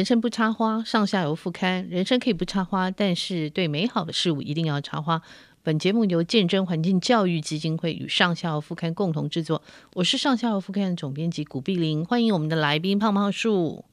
[0.00, 1.86] 人生不插花，上下游副刊。
[1.90, 5.20] 人生可以不插花，但是对美好的事物一定要插花。
[5.62, 9.60] 本节目由见证环境教育基金会与上下游副刊共同制作。
[9.92, 13.84] 我是上下游副刊的总编辑古碧玲，欢迎我们的来宾胖胖树。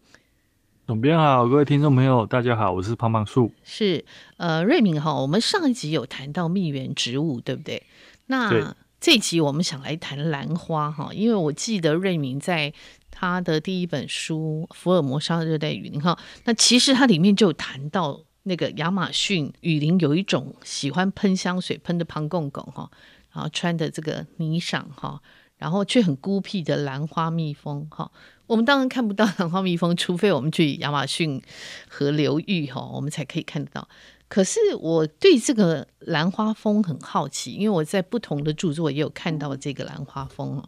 [0.86, 3.52] 总编好，各位听众朋友，大家好，我是胖胖树。
[3.66, 4.06] 是
[4.38, 7.84] 呃，瑞敏哈，我们上一集有谈到蜜源植物，对不对？
[8.28, 12.74] 那这一集我们想来谈兰花哈，因为我记得瑞敏在
[13.18, 18.24] 他的第一本书《福尔摩沙热带雨林》哈，那其实它里面就有谈到。
[18.50, 22.90] 那个亚马逊雨林有一种喜欢喷香水喷的胖公公哈，
[23.34, 25.22] 然后穿的这个霓裳哈，
[25.58, 28.10] 然后却很孤僻的兰花蜜蜂哈。
[28.46, 31.42] 我们当然看不到兰花蜜蜂，除非我们去亚马逊
[31.90, 33.86] 河流域哈，我们才可以看得到。
[34.30, 40.64] 可是我对这个兰花蜂很好奇，因为我在不同的著作也有看到这个兰花蜂。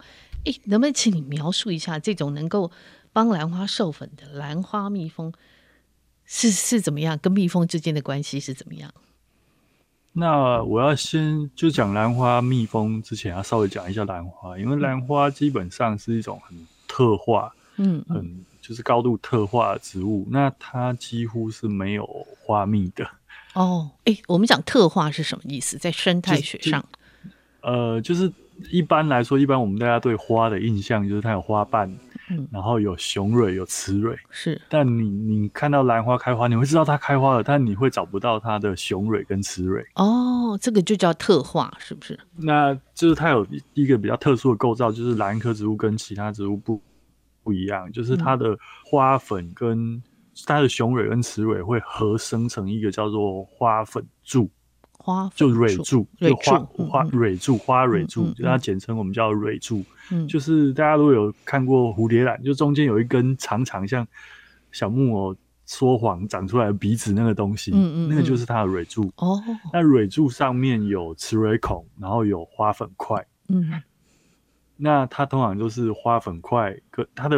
[0.46, 2.72] 诶，能不能请你描述一下这种能够
[3.12, 5.34] 帮兰花授粉的兰花蜜蜂？
[6.26, 7.18] 是是怎么样？
[7.18, 8.94] 跟蜜蜂之间的关系是怎么样？
[10.14, 20.28] 那我要先就讲兰花蜜蜂之前，要稍微讲一下兰花，因为兰花基本上是一种很特化，嗯，很就是高度特化的植物。
[20.30, 22.06] 那它几乎是没有
[22.40, 23.10] 花蜜的。
[23.54, 25.78] 哦，哎、欸，我们讲特化是什么意思？
[25.78, 26.84] 在生态学上，
[27.62, 28.32] 呃，就是
[28.72, 31.90] 一般来说，一般我们大家对花的印象就是它有花瓣。
[32.32, 34.62] 嗯，然后有雄蕊，有雌蕊，是。
[34.70, 39.84] 但你你看到兰花开花，你会知道它开花了，但你会找不到它的雄蕊跟雌蕊。
[39.96, 42.20] 哦，这个就叫特化，是不是？
[42.36, 43.44] 那就是它有
[43.74, 46.80] 一个比较特殊的构造，就是兰科植物跟其他植物不
[47.42, 50.00] 不一样，就是它的花粉跟
[50.46, 54.48] 它的雄蕊跟雌蕊会合生成一个叫做花粉柱。
[55.02, 59.84] 花就蕊柱，就花花蕊柱，花蕊柱，就它简称我们叫蕊柱。
[60.12, 64.06] 嗯，就是大家如果有看过蝴蝶兰，就中间有一根长长像
[64.72, 69.10] 小木偶说谎长出来的鼻子那个东西，嗯嗯，嗯，那个就是它的蕊柱。
[69.16, 73.26] 哦，那蕊柱上面有雌蕊孔，然后有花粉块。
[73.48, 73.82] 嗯，
[74.76, 77.38] 那它通常就是花粉块跟它的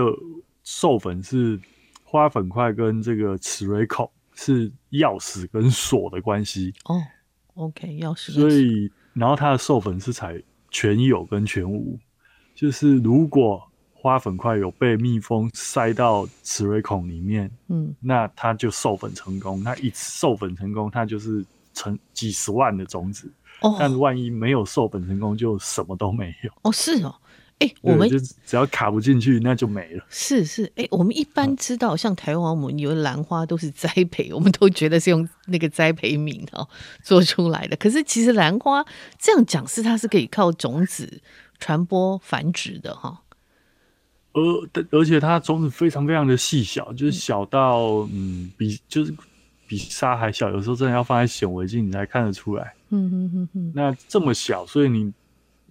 [0.64, 1.60] 授粉是
[2.04, 6.74] 花粉块跟这个雌蕊孔是钥匙跟锁的关系。
[6.86, 7.00] 哦。
[7.62, 8.32] OK，要是。
[8.32, 11.98] 所以，然后它的授粉是采全有跟全无，
[12.56, 13.62] 就是如果
[13.94, 19.64] 花粉块有被蜜蜂塞到雌蕊孔里面，嗯，那它就授粉成功。
[19.64, 23.32] 它一次授粉成功，它就是成几十万的种子。
[23.62, 26.52] 哦，但万一没有授粉成功，就什么都没有。
[26.64, 27.14] 哦，是哦。
[27.62, 30.04] 哎、欸，我们就只要卡不进去，那就没了。
[30.10, 36.68] 是是，哎、欸，我们一般知道，像台湾我们以为兰花都是栽培，我们都觉得是用那个栽培皿哦
[37.04, 37.78] 做出来的。
[37.78, 38.84] 可是其实兰花
[39.20, 41.22] 这样讲是它是可以靠种子
[41.60, 43.22] 传播繁殖的哈。
[44.34, 44.42] 而
[44.90, 47.80] 而且它种子非常非常的细小，就是小到
[48.12, 49.14] 嗯，嗯比就是
[49.68, 52.74] 比沙还小，有时候真的要放在显微镜你才看得出来。
[52.90, 53.72] 嗯哼哼哼。
[53.76, 55.14] 那这么小，所以你。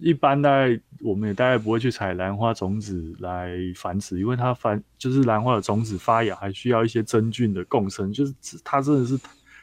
[0.01, 9.17] 一般大概我们也大概不会去采兰花种子来繁殖，因为它繁就是兰花的种子发芽还需要一些真菌的共生，就是它真的是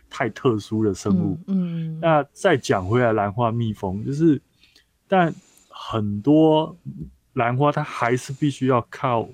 [0.09, 1.37] 太特殊的生物。
[1.49, 4.41] 嗯，嗯，那再讲回来，兰花蜜蜂就是，
[5.09, 5.34] 但
[5.69, 6.76] 很多
[7.32, 9.28] 兰花它还是必须要靠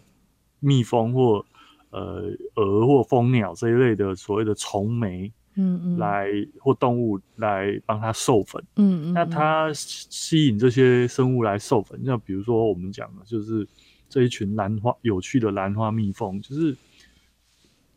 [0.59, 1.44] 蜜蜂或
[1.91, 2.25] 呃
[2.56, 5.31] 蛾或蜂鸟这一类的所谓的虫媒。
[5.56, 6.28] 嗯嗯，来
[6.59, 13.66] 或动物来帮它授粉，嗯嗯，那它吸引这些生物来授粉，那比如说我们讲的就是
[14.09, 16.76] 这一群兰花有趣的兰花蜜蜂，就是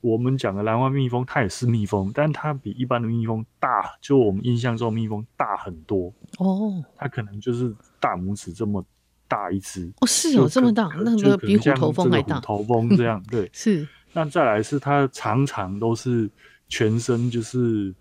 [0.02, 6.14] 我们讲的兰花蜜蜂，它也是蜜蜂，但它比一般的蜜蜂大，就我们印象中蜜蜂大很多。
[6.38, 8.86] 哦，它可能就是大拇指这么
[9.28, 16.30] 大一只哦，是哦，这么大，那个比虎头蜂还大，虎头蜂这样对， 是，那再来是它常常都是。
[16.68, 17.94] 全身就是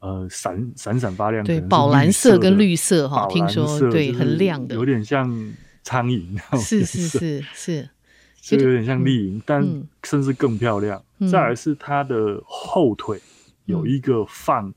[0.00, 5.28] 呃闪闪闪发亮，对，宝蓝色跟绿色哈，听说对，很亮的，有点像
[5.82, 7.88] 苍蝇 是是是是，
[8.40, 9.62] 就有点像丽蝇，但
[10.02, 11.02] 甚至更漂亮。
[11.18, 13.20] 嗯、再来是它的后腿
[13.66, 14.72] 有一个放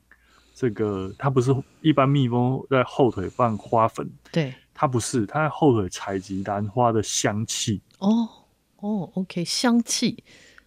[0.54, 7.80] 这个，嗯、它不是一般蜜蜂在后腿放花粉，对，它不是，它在后腿采集兰花的香气。
[7.98, 8.28] 哦
[8.76, 10.22] 哦，OK，香气，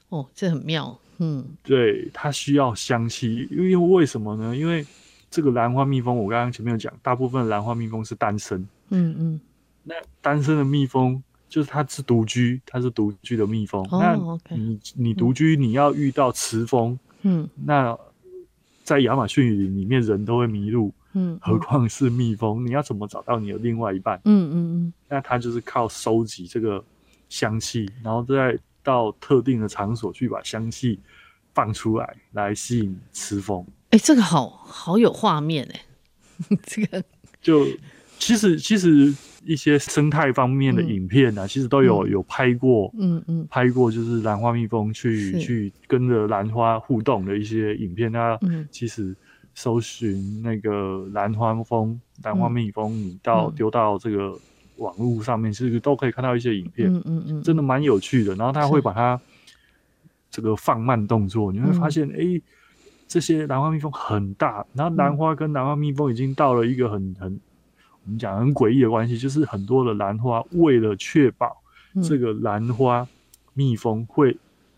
[0.09, 0.99] 哦，这很妙。
[1.19, 4.55] 嗯，对，它需要香气，因为为什么呢？
[4.55, 4.85] 因为
[5.29, 8.59] 这个兰花蜜蜂，我刚刚前面有讲，大部分兰花蜜蜂是单身。
[8.89, 9.41] 嗯嗯，
[9.83, 13.81] 那单身的蜜蜂就是它是独居，它是独居的蜜蜂。
[13.91, 14.15] 哦、那
[14.55, 17.97] 你 okay, 你独居，你要遇到雌蜂，嗯，那
[18.83, 24.21] 在亚马逊雨林里面人都会迷路，嗯，何况是蜜蜂，你要怎么找到你的另外一半？
[24.25, 26.83] 嗯嗯嗯，那它就是靠收集这个
[27.27, 28.57] 香气，然后再。
[28.87, 30.97] 到特定的场所去把香气
[31.53, 33.65] 放出来，来吸引雌蜂。
[33.89, 35.81] 哎、欸，这个好好有画面哎，
[36.63, 37.03] 这个。
[37.41, 37.67] 就
[38.17, 39.13] 其实其实
[39.43, 48.09] 一些生态方面的影片呢、啊，嗯、其实都有有拍过，嗯嗯，嗯拍过就是兰花蜜蜂去去跟着兰花互动的一些影片。
[48.09, 48.39] 那
[48.71, 49.13] 其实
[49.53, 54.37] 搜寻那个兰花蜂、兰花蜜蜂，你到丢到这个
[54.77, 58.35] 网络上面，其实都可以看到一些影片，嗯嗯嗯，真的蛮有趣的。
[58.35, 59.19] 然后他会把它
[60.31, 62.41] 这个放慢动作，你会发现，哎、欸。
[63.09, 67.39] 这些兰花蜜蜂很大，然后兰花跟兰花蜜蜂已经到了一个很很
[68.03, 71.55] 我们讲很诡异的关系，就是很多的兰花为了确保
[72.03, 73.07] 这个兰花
[73.53, 74.35] 蜜蜂会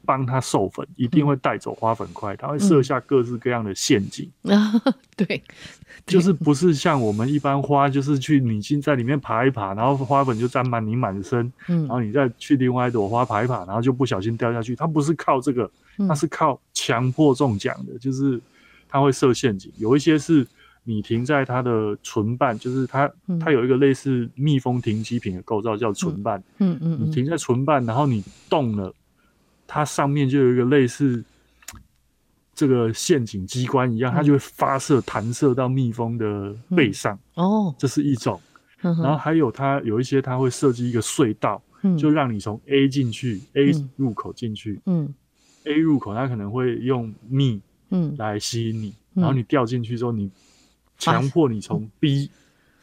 [0.10, 4.28] 帮它授粉，一定会带走花粉块，它会设下各式各样的陷阱。
[4.50, 4.74] 啊
[5.16, 5.44] 对，
[6.08, 14.76] 就是不是像我们一般花，就是去你先在里面爬一爬，然后花粉就沾满你满身，然后你再去另外一朵花爬一爬，然后就不小心掉下去。
[14.76, 15.70] 它不是靠这个。
[16.08, 18.40] 它是靠强迫中奖的，就是
[18.88, 19.70] 它会设陷阱。
[19.76, 20.48] 有一些是
[20.86, 26.42] 你停在它的唇瓣，就是它它有一个类似蜜蜂停机坪的构造，叫唇瓣。
[26.60, 28.94] 嗯嗯，你停在唇瓣，然后你动了，
[29.72, 31.24] 它上面就有一个类似
[32.56, 37.18] 这个陷阱机关一样，它就会发射弹射到蜜蜂的背上。
[37.36, 38.42] 哦，这是一种。
[38.82, 41.62] 然后还有它有一些，它会设计一个隧道，
[41.98, 44.82] 就让你从 A 进去，A 入口进去。
[44.88, 45.14] 嗯。
[45.66, 47.62] A 入口，它可能会用蜜，
[47.92, 50.32] 嗯，来吸引你，嗯、然后你掉进去之后，你
[50.98, 52.32] 强迫你从 B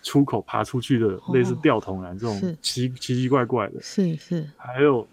[0.02, 4.48] 出口爬出去的，类似吊桶篮这种奇奇奇怪怪的，是是。
[4.56, 5.08] 还有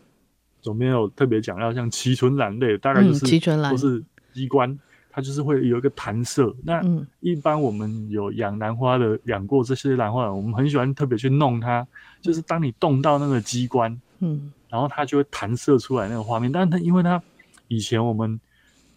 [0.64, 3.40] 左边有特别讲到像脐唇兰类，大概就是
[3.70, 4.02] 都是
[4.34, 4.76] 机关，
[5.12, 6.56] 它就是会有一个弹射。
[6.64, 6.82] 那
[7.20, 11.86] 一般我们有养兰花的，养过这些兰花，我们很喜欢特别去弄它，
[12.22, 17.22] 就是当你动到那个机关，嗯，然后它就会弹射出来那个画面，但是它因为它
[17.68, 18.40] 以前我们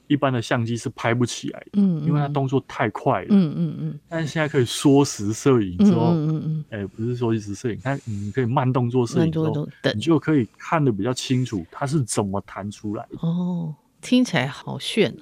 [0.09, 4.01] 一般的相机是拍不起来的，嗯，因为它动作太快了，嗯嗯嗯。
[4.09, 13.19] 但是现在可以缩时摄影之后，嗯嗯哎，不是缩时摄影，它你可以慢动作摄影之后，你就可以看得比较清楚，它是怎么弹出来的。
[13.21, 15.17] 哦，听起来好炫，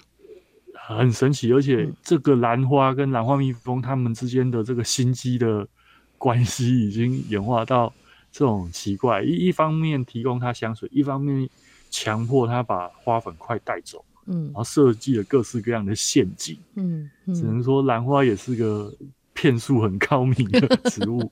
[0.89, 1.53] 很神奇。
[1.53, 5.67] 而且这个兰花跟兰花蜜蜂它们之间的这个心机的
[6.19, 7.93] 关系，已经演化到
[8.31, 9.23] 这种奇怪。
[9.23, 11.49] 一一方面提供它香水，一方面。
[11.91, 18.93] 强迫它把花粉块带走，嗯，然后设计了各式各样的陷阱，嗯，嗯，只能说兰花也是个
[19.33, 20.61] 骗术很高明的
[20.91, 21.31] 植物。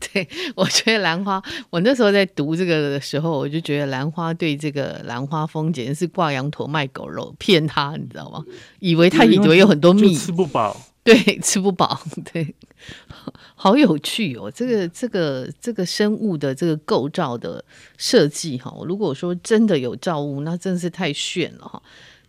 [0.00, 8.44] 对，我觉得兰花，我那时候在读这个的时候，我就觉得兰花对这个兰花蜂简直是挂羊头卖狗肉，骗他，你知道吗？
[8.80, 10.76] 以为他以为有很多蜜，吃不饱。
[11.04, 12.54] 对，吃不饱，对，
[13.54, 14.50] 好有趣哦！
[14.54, 17.64] 这个、这个、这个生物的这个构造的
[17.96, 21.82] 设计，哈，如果说真的有造物，那真是太炫了哈。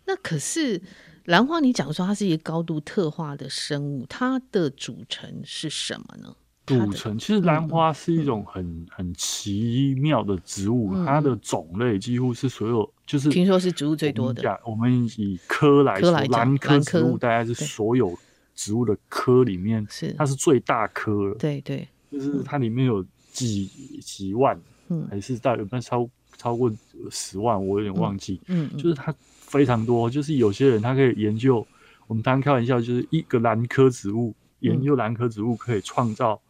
[0.06, 0.80] 那可是
[1.24, 6.34] 兰花，你讲说它是一个高度特化的生物，它的组成是什么呢？
[6.66, 14.60] 组成其实兰花是一种很、嗯、很奇妙的植物，嗯、它的种类几乎是所有，就是听说是植物最多的。
[14.64, 18.18] 我们以科来说，兰科植物大概是所有。
[18.52, 23.64] 植物的科里面，是它是最大科，对对，就是它里面有几
[24.02, 26.70] 几万，嗯，还是大有没有超超过
[27.10, 29.14] 十万，我有点忘记，嗯，就是它
[29.50, 31.66] 非常多，就是有些人他可以研究，
[32.06, 36.40] 我们当开玩笑，就是一个兰科植物研究兰科植物可以创造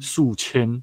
[0.00, 0.82] 数千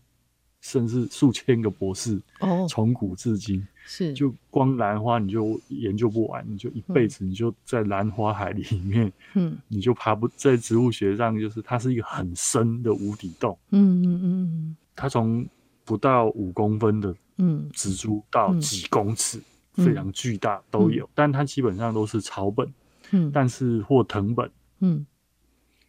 [0.62, 3.62] 甚至数千个博士，哦，从古至今。
[3.88, 15.46] 是，就光兰花你就研究不完，你就一辈子你就在兰花海里面，嗯， 你就爬不在植物学上，就是它是一个很深的无底洞，嗯嗯嗯，它从
[15.84, 17.70] 不到五公分的嗯。
[17.74, 19.40] 植株到几公尺，
[19.76, 22.74] 非常巨大都有，但它基本上都是草本，
[23.12, 25.06] 嗯，但是或藤本，嗯，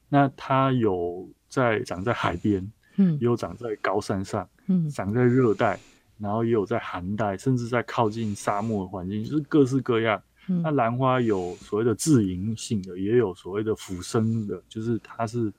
[0.08, 5.78] 那它有在长在海边，嗯，也有长在高山上，嗯，长在热带。
[6.18, 10.18] 然后也有在寒带，甚至在靠近沙漠的环境，就是各式各样。
[10.48, 15.52] 嗯、那兰花有所谓的自营性的，也有所谓的腐生的，就是它是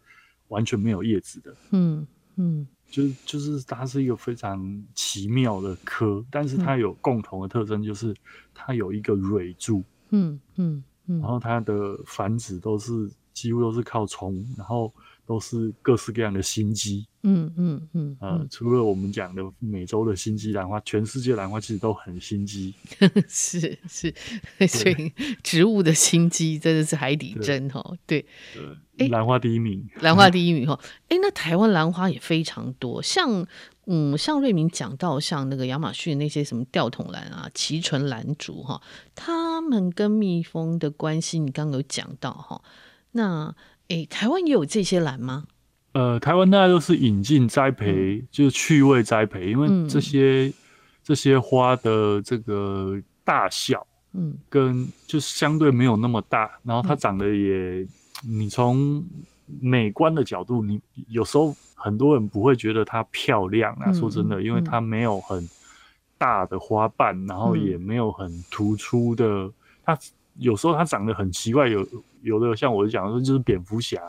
[0.48, 1.56] 完全没有叶子的。
[1.74, 2.08] 嗯
[2.90, 8.16] 就是就是它是一个非常奇妙的科，但是它有共同的特征，就是
[8.54, 9.84] 它有一个蕊柱。
[10.10, 14.94] 嗯嗯然后它的繁殖都是几乎都是靠虫，然后
[15.26, 17.06] 都是各式各样的心机。
[17.24, 18.17] 嗯嗯嗯。
[18.48, 22.74] 呃，除了我们讲的美洲的心机兰花，全世界兰花其实都很心机。
[23.28, 24.14] 是是，
[24.68, 25.14] 所以
[25.44, 27.98] 植物的心机真的是海底针哦。
[28.06, 28.26] 对
[28.98, 30.80] 对，兰花第一名，兰花第一名哈。
[31.10, 33.46] 哎，那台湾兰花也非常多，像。
[33.90, 38.82] 嗯，像瑞明讲到，像那个亚马逊那些什么吊桶兰啊、奇唇兰竹哈，
[39.16, 42.62] 他们跟蜜蜂的关系，你刚刚有讲到哈。
[43.14, 43.56] 那
[43.88, 45.46] 诶，台湾也有这些兰吗？
[45.98, 50.54] 呃，台湾大家都是引进栽培，嗯、就是趣味栽培，因为这些、嗯、
[51.02, 57.88] 这些花的这个大小，嗯，跟就是相对没有那么大，然后它长得也，嗯、
[58.28, 59.04] 你从
[59.60, 61.56] 美观的角度，你有时候。
[61.80, 65.48] 很多人不会觉得它漂亮啊，嗯、说真的，因为它没有很
[66.18, 69.26] 大的花瓣，嗯、然后也没有很突出的。
[69.44, 69.54] 嗯、
[69.86, 70.00] 它
[70.40, 71.88] 有时候它长得很奇怪，有
[72.24, 74.02] 有的像我讲的说就是蝙蝠侠，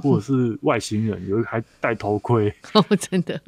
[0.08, 3.40] 或者是外星人，有的还戴头盔， 哦，真的。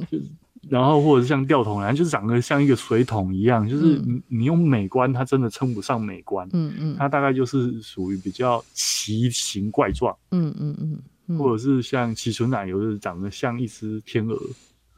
[0.68, 6.48] 然后或者是像吊桶兰，就是长得像一个水桶一样，就是你你用美观，它真的称不上美观。
[6.52, 10.16] 嗯嗯，它大概就是属于比较奇形怪状。
[10.30, 11.02] 嗯嗯嗯。
[11.38, 14.38] 或者是像奇唇兰，有的长得像一只天鹅。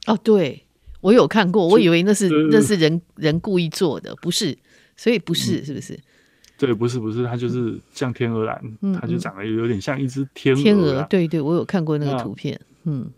[0.06, 0.62] 哦，对，
[1.00, 4.56] 我有看过，我以为那是那是人人故意做的，不是，
[4.96, 5.98] 所以不是，是不是？
[6.64, 10.62] 对，不是，不是，它就是像天鹅兰，它就长得有点像一只天鹅。
[10.62, 12.58] 天鹅，对对，我有看过那个图片。
[12.84, 13.10] 嗯，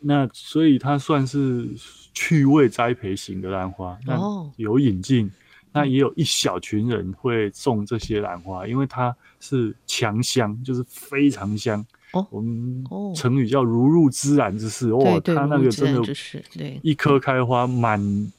[0.00, 1.68] 那所以它算是
[2.14, 4.16] 趣味栽培型的兰花，那，
[4.56, 5.30] 有引进，
[5.72, 11.84] 那也有一小群人会种这些兰花，因为它是强香，就是非常香。
[12.12, 12.84] 哦，我们
[13.16, 16.02] 成语叫如入芝兰之室哇，它那个真的，
[16.54, 18.30] 对，一棵开花，满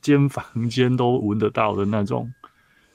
[0.00, 2.32] 间房间都闻得到的那种，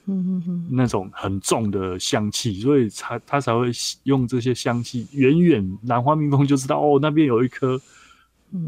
[0.05, 3.71] 嗯嗯嗯，那种很重的香气，所以才它才会
[4.03, 7.79] 用这些香气，远远兰花蜜蜂就知道哦，那边有一颗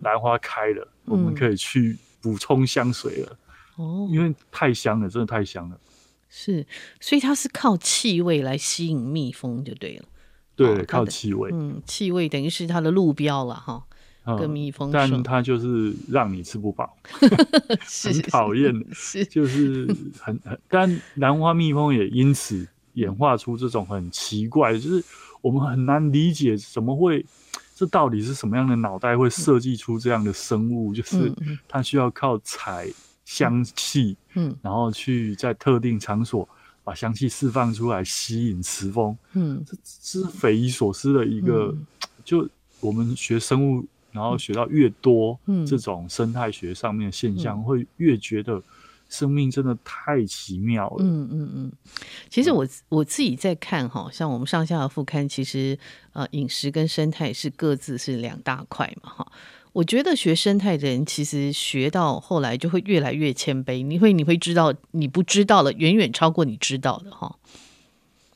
[0.01, 3.37] 兰花开了，我们可以去补充香水了。
[3.75, 5.77] 哦，因为太香了，真的太香了。
[6.29, 6.65] 是，
[6.99, 10.05] 所以它是靠气味来吸引蜜蜂就对了。
[10.55, 11.49] 对，靠气味。
[11.53, 13.85] 嗯，气味等于是它的路标了哈。
[14.39, 16.97] 跟蜜蜂，但它就是让你吃不饱，
[18.03, 18.73] 很讨厌。
[18.91, 19.85] 是，就是
[20.19, 20.59] 很很。
[20.67, 25.03] 但兰花蜜蜂也因此演化出这种很奇怪，就是
[25.41, 27.25] 我们很难理解怎么会，
[27.75, 30.93] 这到底是什么样的脑袋会设计出这样的生物？
[30.93, 31.31] 就是
[31.67, 32.87] 它需要靠采
[33.25, 36.47] 香气，嗯，然后去在特定场所。
[36.83, 39.17] 把香气释放出来，吸引雌蜂。
[39.33, 41.73] 嗯，这是匪夷所思的一个。
[41.75, 41.87] 嗯、
[42.23, 42.47] 就
[42.79, 43.83] 我们学生物，
[44.15, 48.63] 然后学到越多，嗯，这种生态学上面的现象，嗯、会越觉得
[49.09, 50.95] 生命真的太奇妙了。
[50.99, 51.71] 嗯嗯嗯。
[52.29, 55.77] 其实我我自己在看哈，像我们上下的副刊，其实
[56.13, 59.31] 呃，饮食跟生态是各自是两大块嘛，哈。
[59.73, 63.83] 我觉得学生态的人，其实学到后来就会越来越谦卑。
[63.83, 67.35] 你会你会知道你不知道了，远远超过你知道的哈。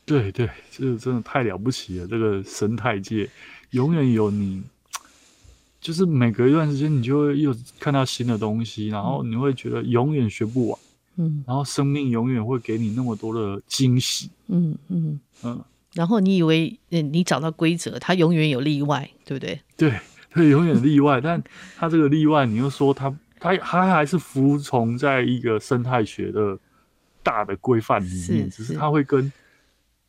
[0.06, 2.08] 对对，这个真的太了不起了。
[2.08, 3.30] 这个生态界
[3.70, 4.62] 永远有你，
[5.80, 10.80] 就是每隔一段时间你就会又看到新的东西，然后你会觉得永远学不完。
[11.18, 14.30] 嗯，然后生命永远会给你那么多的惊喜。
[14.48, 15.62] 嗯嗯嗯。
[15.94, 19.60] 然后你以为你找到规则，它永远有例外，对不对？
[19.76, 19.94] 对。
[20.32, 21.44] 它永远例外，但
[21.76, 26.56] 它这个例外，你又说它，它它还是服从在一个生态学的
[27.24, 29.34] 大的规范里面，是是只是它会跟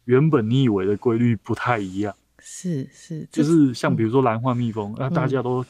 [0.05, 2.15] 原本你以为的规律不太一样。
[2.43, 5.65] 是是，就是像比如说兰花蜜蜂，那、嗯、大家都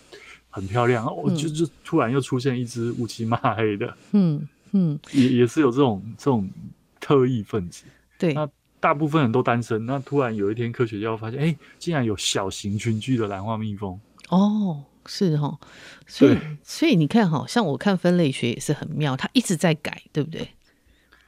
[0.49, 6.49] 很漂亮，我、嗯、就就突然又出现一只乌漆嘛黑的，嗯嗯，也也是有这种这种
[7.01, 7.85] 特异分子。
[8.19, 8.49] 对，那
[8.79, 13.99] 大部分人都单身，那突然有一天科学家发现，哎、欸，竟然有小型群居的兰花蜜蜂。
[14.29, 15.59] 哦，是哈，
[16.07, 20.49] 所以所以你看哈，像我看分类学也是很妙，它一直在改，对不对？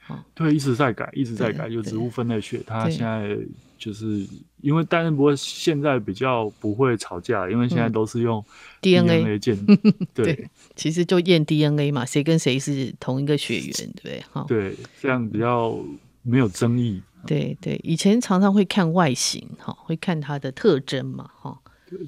[0.07, 1.69] 哦，对，一直在改，一直在改。
[1.69, 3.37] 就植物分类学，它现在
[3.77, 4.27] 就是
[4.61, 8.43] 因为，但是不过现在比较不会吵架，因为现在都是用
[8.81, 9.57] DNA 鉴，
[10.13, 14.23] 对，对，其实就验 DNA 嘛，谁跟谁是同一个血缘，对不对？
[14.31, 15.77] 哈，对，这样比较
[16.21, 17.01] 没有争议。
[17.25, 21.57] 对对，以前常常会看外形，哈，会看它的特征嘛，哈。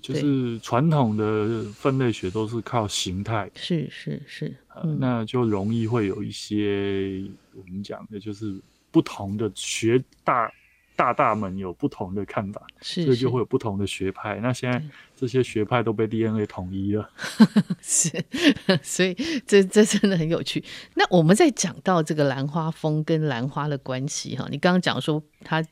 [0.01, 7.23] 就是传统的分类学都是靠形态，是是是，呃，那就容易会有一些
[7.53, 8.59] 我们讲的，就是
[8.91, 10.51] 不同的学大
[10.95, 14.39] 大大们有不同的看法，是是，所以就会有不同的学派。
[14.41, 14.81] 那现在
[15.15, 17.09] 这些学派都被 DNA 统一了，
[17.81, 18.09] 是，
[18.81, 19.13] 所以
[19.45, 20.63] 这这真的很有趣。
[20.93, 25.63] 那我们在讲到这个兰花蜂跟兰花的关系哈，你刚刚讲说它。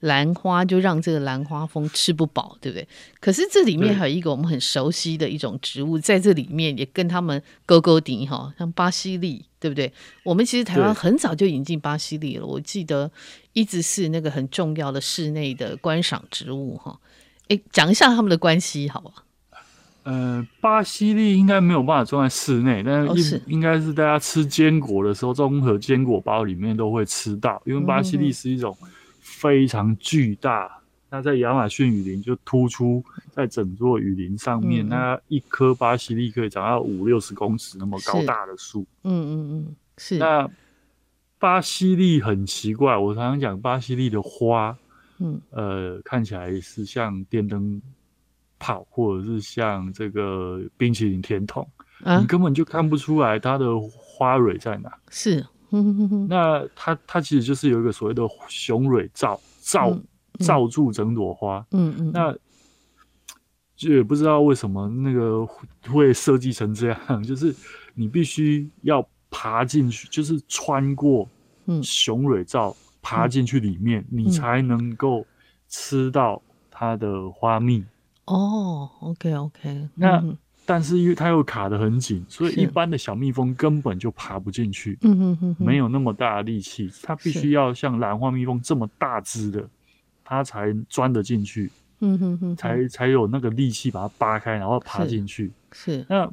[0.00, 2.88] 兰花就让这个兰花蜂吃不饱，对不对？
[3.20, 9.92] 可是这里面还有一个我们很熟悉的一种植物，在这里面也跟他们勾勾顶哈，像巴西利，对不对？
[10.24, 13.10] 我们其实台湾很早就引进巴西利了，我记得
[13.52, 16.98] 一直是那个很重要的室内的观赏植物哈。
[17.48, 19.12] 哎，讲一下他们的关系好吧？
[20.04, 28.74] 呃，巴西利应该没有办法种在室内，但是应应该是大家吃坚果的时候，综合坚果包里面都会吃到，因为巴西利是一种。
[29.40, 38.86] 非常巨大，那在亚马逊雨林就突出在整座雨林上面，嗯、那一棵巴西利可以长到五六十公尺那么高大的树。
[39.04, 40.18] 嗯嗯嗯，是。
[40.18, 40.46] 那
[41.38, 44.76] 巴西利很奇怪，我常常讲巴西利的花，
[45.20, 47.80] 嗯呃，看起来是像电灯
[48.58, 51.66] 泡，或者是像这个冰淇淋甜筒，
[52.04, 54.92] 啊、你根本就看不出来它的花蕊在哪。
[55.08, 55.42] 是。
[56.28, 59.96] 那它它其实就是有一个所谓的雄蕊罩罩
[60.38, 62.36] 罩住整朵花，嗯嗯，那
[63.76, 65.46] 就也不知道为什么那个
[65.90, 67.54] 会设计成这样，就是
[67.94, 71.28] 你必须要爬进去，就是穿过
[71.82, 75.24] 雄蕊罩爬进去里面，你才能够
[75.68, 77.84] 吃到它的花蜜。
[78.26, 80.22] 哦，OK OK，那。
[80.70, 84.96] 但是因为它又卡得很紧，所以一般的小蜜蜂根本就爬不进去。
[85.02, 89.68] 嗯哼哼，没有那么大的力气，它必须要像兰花蜜蜂这么大只的，
[90.22, 91.72] 它才钻得进去。
[91.98, 95.50] 嗯哼哼，才才有那个力气把它扒开，然后爬进去。
[95.72, 96.32] 是，是那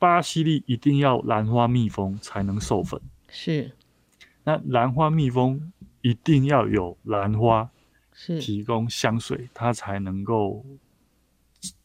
[0.00, 3.00] 巴西利一定要兰花蜜蜂才能授粉。
[3.28, 3.70] 是，
[4.42, 7.70] 那兰花蜜蜂一定要有兰花
[8.12, 10.64] 是提供香水，它才能够。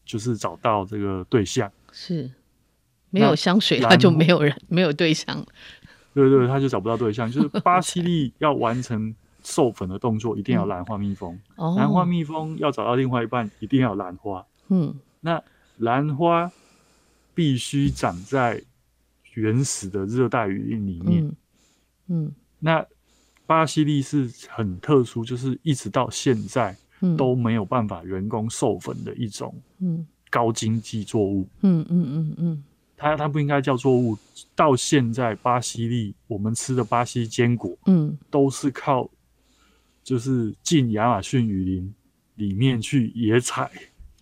[0.06, 2.30] 就是找到这个对象，是
[3.10, 5.44] 没有香水，他就没有人，没有对象。
[6.14, 7.30] 对对，他就找不到对象。
[7.30, 11.38] 就是 巴西利要完成授粉的动作，一定要兰花蜜蜂。
[11.56, 14.46] 兰、嗯、花蜜蜂要找到另外一半，一定要兰花。
[14.68, 15.42] 嗯，那
[15.76, 16.50] 兰花
[17.34, 18.62] 必须长在
[19.34, 21.26] 原始的热带雨林里面。
[21.26, 21.36] 嗯，
[22.08, 22.86] 嗯，那
[23.44, 26.76] 巴西利是很特殊，就是一直到现在。
[27.16, 29.54] 都没有办法人工授粉的一种
[30.30, 31.48] 高经济作物。
[31.60, 32.64] 嗯嗯嗯嗯，
[32.96, 34.16] 它它不应该叫作物。
[34.54, 39.08] 到现在，巴西利我们吃的巴西坚果，嗯，都是靠
[40.02, 41.94] 就是进亚马逊雨林
[42.36, 43.70] 里面去野采。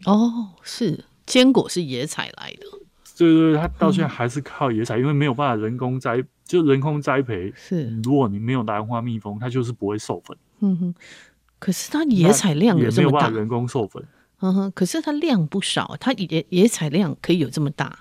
[0.05, 2.67] 哦，是坚果是野采来的。
[3.17, 7.53] 对对对，它到现在还是靠野采，因为没有办法人工栽，就人工栽培。
[7.55, 10.37] 是，如果你没有兰花蜜蜂，它就是不会授粉。
[10.61, 10.95] 嗯哼。
[11.65, 14.05] 可是它野采量有这么大，人工授粉。
[14.41, 18.01] 嗯哼，可是它量不少，它野野采量可以有这么大。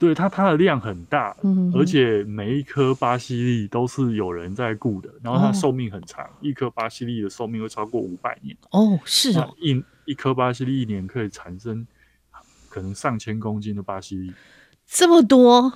[0.00, 8.56] 对它，它的量很大，嗯，而且每一颗巴西利都是有人在顾的，然后它寿命很长，哦、一颗巴西利的寿命会超过五百年。
[8.72, 11.86] 哦，是哦，一一颗巴西利一年可以产生
[12.68, 14.32] 可能上千公斤的巴西利，
[14.88, 15.72] 这么多。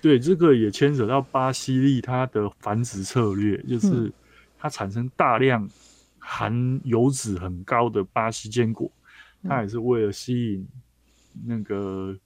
[0.00, 4.12] 对，这个也牵扯到巴西利它的繁殖策略，就是
[4.56, 5.68] 它产生大量。
[6.26, 8.90] 含油脂很高的巴西坚果，
[9.42, 10.66] 它也是为了吸引
[11.44, 12.16] 那个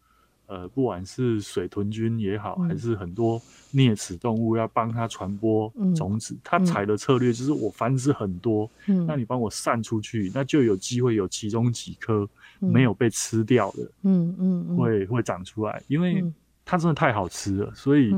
[0.47, 3.39] 呃，不管是水豚菌也好，嗯、还是很多
[3.75, 12.27] 啮齿动物要帮它传播种子，它采的策略就是我繁殖很多，嗯、那你帮我散出去，那就有机会有其中几颗
[12.61, 14.77] 没有被吃掉的，嗯嗯，嗯。
[14.77, 16.25] 会会长出来，因为
[16.65, 18.15] 它真的太好吃了，所以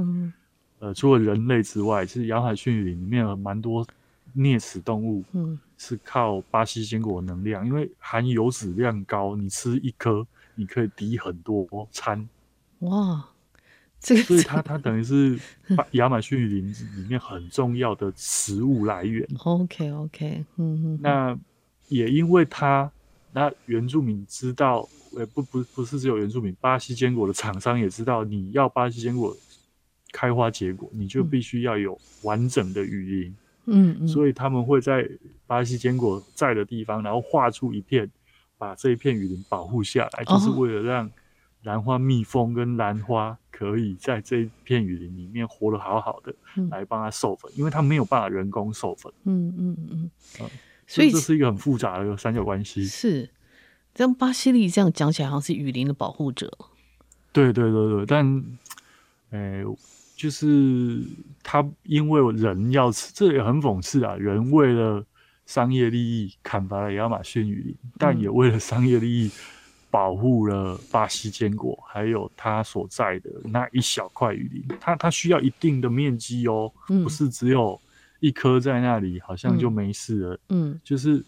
[0.78, 3.84] 呃，除了人类之外，其实亚马逊里面有蛮多
[4.36, 5.58] 啮齿动物，嗯。
[5.82, 12.28] 是靠巴西坚果能量，因为含油脂量高，你吃一颗，你可以抵很多餐。
[12.80, 13.26] 哇，
[13.98, 15.40] 这个，所以它它等于是
[15.92, 19.26] 亚马逊雨林里面很重要的食物来源。
[19.38, 20.98] OK OK，嗯嗯。
[21.00, 21.38] 那
[21.88, 22.92] 也因为它，
[23.32, 29.34] 那原住民知道，呃，不不不是只有原住民，巴西坚果的厂商也知道，你要巴西坚果
[30.12, 33.36] 开花结果，你就必须要有完整的雨林。
[33.70, 35.08] 嗯，嗯，所以他们会在
[35.46, 38.10] 巴西坚果在的地方，然后画出一片，
[38.58, 41.10] 把这一片雨林保护下来，就是为了让
[41.62, 46.34] 兰花蜜蜂跟兰花可以在这一片雨林里面活得好好的，
[46.70, 49.12] 来帮它授粉，因为它没有办法人工授粉。
[49.24, 50.10] 嗯嗯嗯，
[50.86, 52.84] 所以这是一个很复杂的三角关系。
[52.84, 53.28] 是，
[53.94, 56.50] 这样巴西利这样讲起来，好像是雨林的保护者。
[57.32, 58.44] 对对对对，但，
[59.30, 59.64] 欸
[60.20, 61.00] 就是
[61.42, 64.14] 他因为人要吃，这也很讽刺啊！
[64.16, 65.02] 人为了
[65.46, 69.30] 商业利益砍伐了亚马逊雨林，但也为了商业利益
[69.90, 74.76] 保护了巴西坚果，还有他所在的那一小块雨林。
[74.78, 77.80] 它它需要一定的面积哦，不是只有
[78.18, 80.40] 一颗在那里，好像就没事了。
[80.50, 81.24] 嗯，就是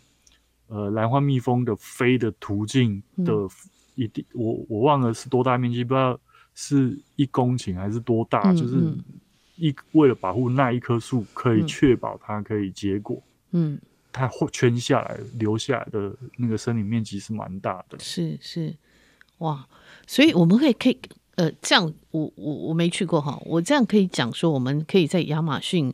[0.67, 3.33] 呃，兰花蜜蜂的飞的途径的
[3.95, 6.21] 一定，嗯、我我忘了是多大面积，不知道
[6.55, 8.95] 是一公顷还是多大，嗯、就是
[9.57, 13.23] 一为了保护那一棵树，可以确保它可以结果。
[13.53, 13.79] 嗯，
[14.13, 17.99] 它圈下来留下来的那个森林面积是蛮大的。
[17.99, 18.75] 是是，
[19.39, 19.67] 哇，
[20.07, 20.99] 所以我们可以可以。
[21.37, 25.93] 呃，这样我我我没去过哈，我这样可以讲说，我们可以在亚马逊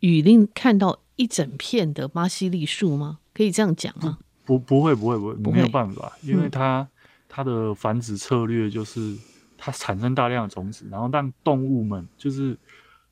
[0.00, 3.20] 雨林看到一整片的巴西栗树吗？
[3.32, 4.18] 可以这样讲吗？
[4.44, 6.88] 不，不会，不会，不会，没有办法，因为它、嗯、
[7.28, 9.16] 它的繁殖策略就是
[9.64, 12.58] 它产生大量的种子，然后让动物们就是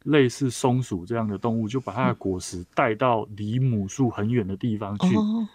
[0.02, 5.46] 类似松鼠这样的动物，就把它的果实带到离母树很远的地方去，哦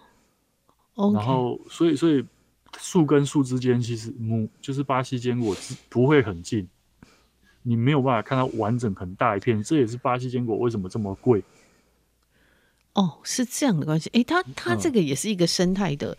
[0.95, 2.25] okay、然后所以所以。
[2.77, 5.55] 树跟树之间其实母就是巴西坚果
[5.87, 6.67] 不会很近，
[7.61, 11.41] 你没有办法看到完整很大一片，这也是巴西坚果为什么这么贵。
[12.91, 14.09] 哦，是这样的关系。
[14.13, 16.17] 哎，它它这个也是一个生态的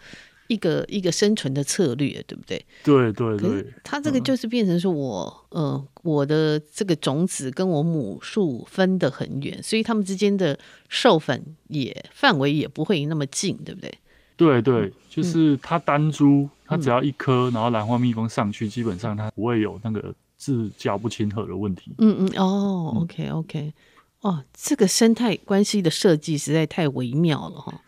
[0.48, 2.64] 一个、嗯、一个生存的策略，对不对？
[2.82, 3.66] 对对对。
[3.82, 13.92] 它这个就是变成说我，呃，我的这个种子跟我母树分得很远，所以它们之间的授粉也范围也不会那么近，对不对？
[14.36, 21.92] 对对，就是它单株，它只要一颗，然后兰花蜜蜂上去，基本上它不会有那个自交不亲和的问题。
[21.98, 23.72] 嗯嗯，哦，OK OK，
[24.20, 27.80] 哦，这个生态关系的设计实在太微妙了哈。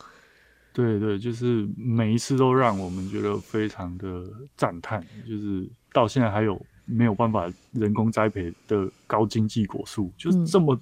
[0.72, 4.24] 对对，就是每一次都让我们觉得非常的
[4.56, 10.78] 赞叹，就是到现在还有没有办法人工栽培的高经济果树，就是这么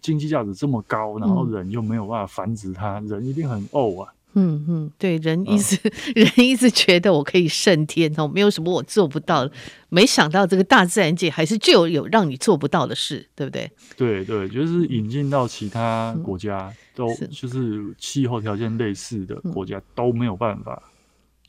[0.00, 4.12] 经济价值这么高，然后人又没有办法繁殖它，人一定很呕啊。
[4.34, 9.52] 嗯嗯，对，人一直、哦、 人一直觉得我可以胜天哦，没有什么我做不到的。
[9.88, 13.70] 没想到这个大自然界还是就有让你做不到的事，对不对？
[13.96, 20.80] 对对，就是引进到其他国家、嗯、都就是气候条件类似的国家都没有办法，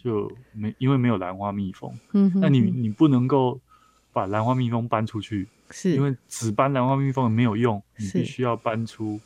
[0.03, 1.93] 就没因为没有兰花蜜蜂。
[2.13, 3.59] 嗯，那你你不能够
[4.11, 9.19] 把兰花蜜蜂搬出去，是因为只搬兰花蜜蜂也没有用，你必须要搬出。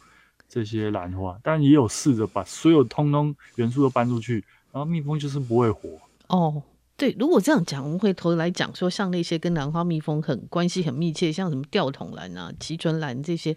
[0.48, 5.90] 这些兰花，但也有试着把所有通通元素都搬出去，然后蜜蜂就是不会活。
[6.28, 6.62] 哦，
[6.98, 13.56] 对，如果这样讲，我们回头来讲说，像那些跟兰花蜜蜂很关系很密切，像什么吊桶兰啊、奇春兰这些，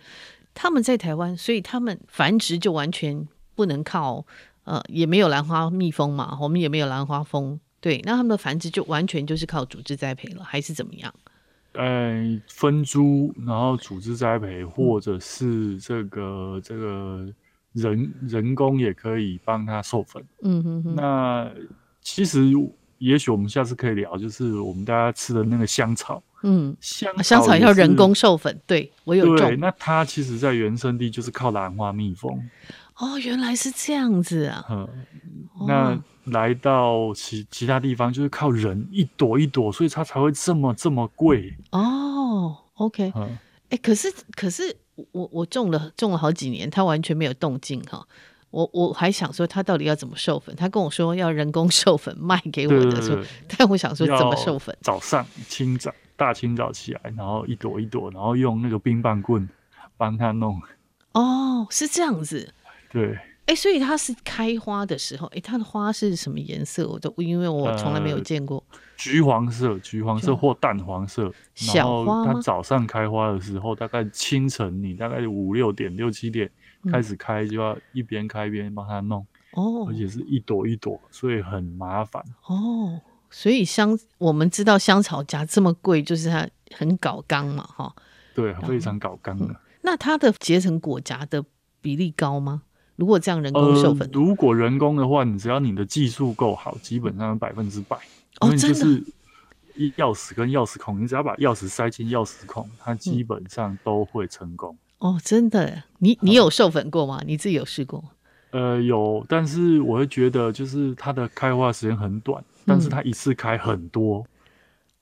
[0.54, 4.24] 他们在台湾，所以他们繁殖就完全不能靠，
[4.64, 11.14] 呃，也没有兰花蜜蜂嘛，我们也没有兰花蜂，对，那他们的繁殖就完全就是靠组织栽培了，还是怎么样？
[11.78, 17.24] 呃，分株，然后组织栽培，或者是这个这个
[17.72, 20.20] 人人工也可以帮它授粉。
[20.42, 20.94] 嗯哼哼。
[20.96, 21.48] 那
[22.02, 22.50] 其实
[22.98, 26.20] 也许我们下次可以聊，就是我们大家吃的那个香草。
[26.42, 29.46] 嗯，香草香草要人工授粉，对我有种。
[29.46, 32.36] 对，那它其实在原生地就是靠兰花蜜蜂。
[32.96, 34.66] 哦，原来是这样子啊。
[34.68, 34.88] 嗯，
[35.68, 35.96] 那。
[36.28, 42.56] 哦来到其其他地方就是靠人一朵一朵，所以它才会这么这么贵哦。
[42.74, 43.38] OK，哎、嗯
[43.70, 44.76] 欸，可是可是
[45.12, 48.06] 我我种了种了好几年，它完全没有动静哈。
[48.50, 53.22] 我我还想说它到底要怎么授粉，他跟我说要人工授粉卖给我的时候，
[53.56, 54.74] 但我想说怎么授粉？
[54.80, 59.46] 早上清早大清早起来，然后一朵一朵，然后用那个冰棒棍
[59.96, 60.60] 帮他弄。
[61.12, 62.54] 哦，是这样子。
[62.90, 63.18] 对。
[63.48, 66.86] 哎、欸，所以它是开花的时候，哎、欸，它的花是什么颜色？
[66.86, 68.62] 我都因为我从来没有见过。
[68.70, 71.32] 呃、橘黄色、橘黄色或淡黄色。
[71.54, 72.26] 小花。
[72.26, 76.50] 它早上开花的时候，大概清晨，你大概五六点、六七点
[76.92, 79.26] 开始开，就要一边开一边帮它弄。
[79.52, 79.88] 哦、嗯。
[79.88, 82.22] 而且是一朵一朵，所以很麻烦。
[82.44, 83.00] 哦。
[83.30, 87.96] 所以香，我们知道香草荚这么贵，就是它很搞刚嘛，哈。
[88.34, 89.56] 对，非常搞刚的、嗯。
[89.80, 91.42] 那它的结成果荚的
[91.80, 92.64] 比例高吗？
[92.98, 97.96] 如果这样人工授粉、呃，如果人工的话，你只要你的技术够好，基本上百分之百。
[98.40, 98.74] 哦，真的。
[98.74, 99.04] 就是
[99.96, 104.76] 钥匙跟钥匙孔，你只要把钥匙塞进钥匙孔，它基本上都会成功。
[104.98, 105.84] 哦，真的？
[105.98, 107.22] 你你有授粉过吗？
[107.24, 108.02] 你自己有试过？
[108.50, 114.26] 呃，有，但是我会觉得，就是它的开花时间很短，但是它一次开很多。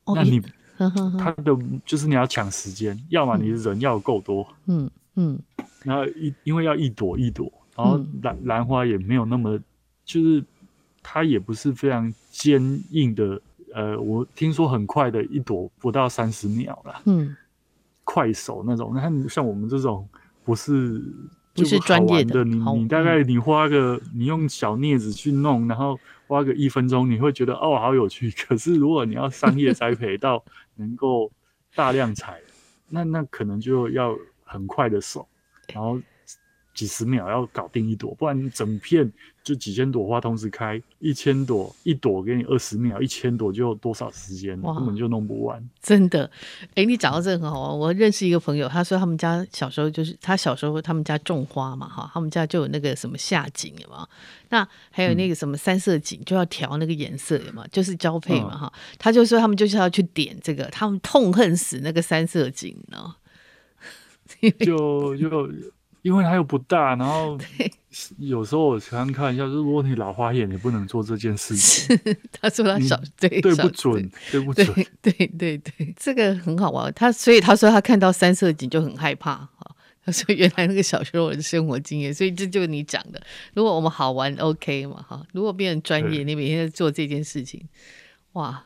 [0.05, 0.39] 嗯、那你，
[0.77, 1.57] 哦、它的
[1.87, 4.47] 就是你要抢时间，要么你的人要够多。
[4.67, 5.41] 嗯嗯。
[5.83, 7.51] 然后一因为要一朵一朵。
[7.77, 9.59] 然后兰兰花也没有那么，
[10.05, 10.43] 就是
[11.03, 13.41] 它也不是非常坚硬的。
[13.75, 17.37] 呃，我听说很快的一朵不到三十秒了，嗯，
[18.05, 18.93] 快手那种。
[18.95, 20.09] 那像我们这种
[20.45, 21.03] 不是
[21.53, 28.31] 不是专业的，你你大概你花个你用小镊子去弄，然后花个一分钟，你会觉得哦好有趣。
[28.31, 30.43] 可是如果你要商业栽培到
[30.77, 31.31] 能够
[31.75, 32.41] 大量采，
[32.89, 35.29] 那那可能就要很快的手，
[35.75, 36.01] 然后。
[36.77, 39.11] 几十秒要搞定一朵，不然整片
[39.43, 45.67] 就几千朵花同时开，一千朵一朵给你二十秒，一千朵就多少时间，根本就弄不完。
[45.81, 46.31] 真的，
[46.75, 47.73] 哎、欸，你讲到这个很好啊！
[47.73, 54.07] 我认识一个朋友，他说他们家小时候就是他小时候他们家种花嘛，哈，他们家就有那个什么夏景嘛，
[54.51, 58.97] 那还有那个什么三色堇，就要调那个颜色嘛，就是交配嘛，哈、嗯。
[58.99, 63.15] 他就说他们就是要去点这个，他们痛恨死那个三色堇呢，
[64.61, 65.49] 就就。
[66.07, 67.37] 因为它又不大，然后
[68.19, 71.99] 有时候我常常看一下，就是如果你老花眼，你不能做这件事情。
[72.31, 74.65] 他说他小对对不准，对不准，
[75.03, 76.93] 对对对对，这个很好玩。
[76.95, 79.75] 他所以他说他看到三色堇就很害怕哈。
[80.05, 83.21] 他说原来那个小时候我的生活经验，所以这就是你讲的。
[83.55, 85.27] 如果我们好玩，OK 嘛哈。
[85.33, 87.69] 如果变成专业，你每天在做这件事情，
[88.35, 88.63] 哇。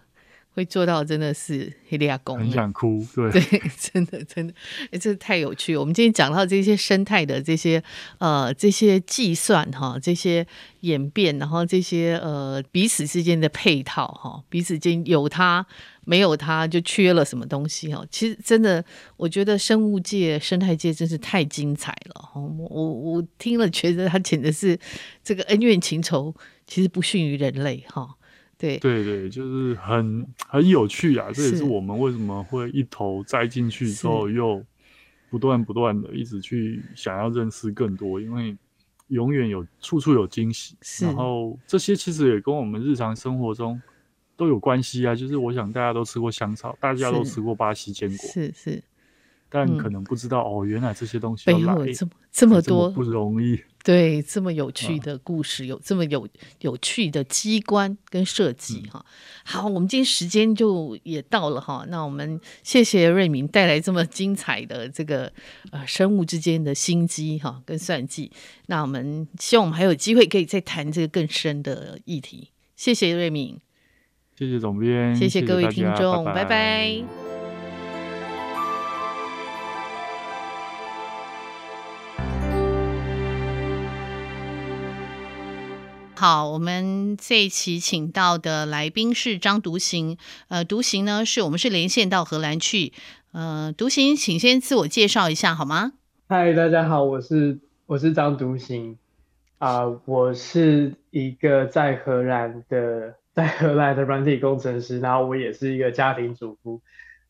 [0.52, 4.52] 会做到真的是黑利亚公，很想哭，对 对，真的真的，
[4.90, 5.76] 哎，这太有趣。
[5.76, 7.82] 我们今天讲到这些生态的这些
[8.18, 10.46] 呃这些计算哈，这些
[10.80, 15.64] 演变，然后这些呃彼此之间的配套哈，彼此间有它
[16.04, 18.04] 没有它就缺了什么东西哈。
[18.10, 18.84] 其实真的，
[19.16, 22.40] 我觉得生物界、生态界真是太精彩了哈。
[22.40, 24.78] 我我我听了觉得它简直是
[25.22, 26.34] 这个恩怨情仇，
[26.66, 28.16] 其实不逊于人类哈。
[28.61, 31.31] 对对对，就是很很有趣啊！
[31.33, 34.62] 这也是我们为什么会一头栽进去之后，又
[35.31, 38.55] 不断不断的一直去想要认识更多，因为
[39.09, 40.77] 永远有处处有惊喜。
[41.01, 43.81] 然后这些其实也跟我们日常生活中
[44.37, 45.14] 都有关系啊！
[45.14, 48.83] 就是我想大家都吃过香草，大家都吃过巴西坚果，是是。
[49.49, 53.59] 但可能不知道、嗯、哦，原来这些东西背后这么这么多么不容易。
[53.82, 56.28] 对，这么有趣的故事，啊、有这么有
[56.60, 59.10] 有趣的机关跟设计哈、嗯。
[59.44, 61.86] 好，我们今天时间就也到了哈。
[61.88, 65.32] 那我们谢谢瑞敏带来这么精彩的这个
[65.72, 68.30] 呃生物之间的心机哈跟算计。
[68.66, 72.50] 那我们希望我们还有机会可以再谈这个更深的议题。
[72.76, 73.58] 谢谢瑞敏，
[74.38, 76.44] 谢谢总编，谢谢各位听众，拜拜。
[76.44, 77.19] 拜拜
[86.20, 90.18] 好，我们这一期请到的来宾是张独行。
[90.48, 92.92] 呃，独行呢是我们是连线到荷兰去。
[93.33, 95.92] 呃，独行，请先自我介绍一下好吗？
[96.28, 98.98] 嗨，大家好，我是我是张独行。
[99.56, 106.83] 啊、我是一个在荷兰的在荷兰的软体工程师，然后我也是一个家庭主妇。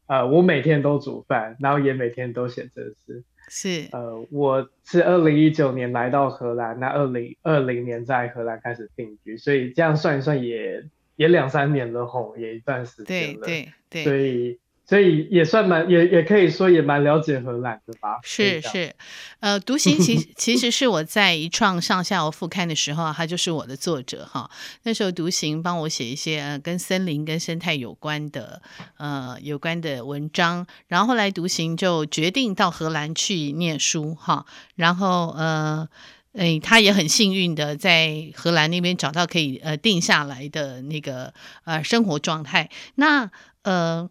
[0.08, 3.22] 呃，我每天都煮饭，然后也每天都写程式。
[3.50, 10.84] 是，呃，我是二零一九年来到荷兰，那二零二零年在荷兰开始定居，所以这样算一算也
[11.16, 13.40] 也两三年了吼，也一段时间了。
[13.44, 14.58] 对对对，所以。
[14.90, 18.18] 所以也算蛮也也可以说也蛮了解荷兰的吧？
[18.24, 18.92] 是是，
[19.38, 24.50] 呃，独行其其实是我在一创上下游副刊的时候，他就是我的作者哈。
[24.82, 28.60] 那时候独行帮我写一些呃跟森林跟生态有关的
[28.96, 34.44] 呃有关的文章，然后后来独行就决定到荷兰去念书哈。
[34.74, 35.88] 然后呃
[36.32, 42.68] 哎，他也很幸运的在荷兰那边找到可以呃定下来的那个呃生活状态。
[42.96, 43.30] 那
[43.62, 44.10] 呃。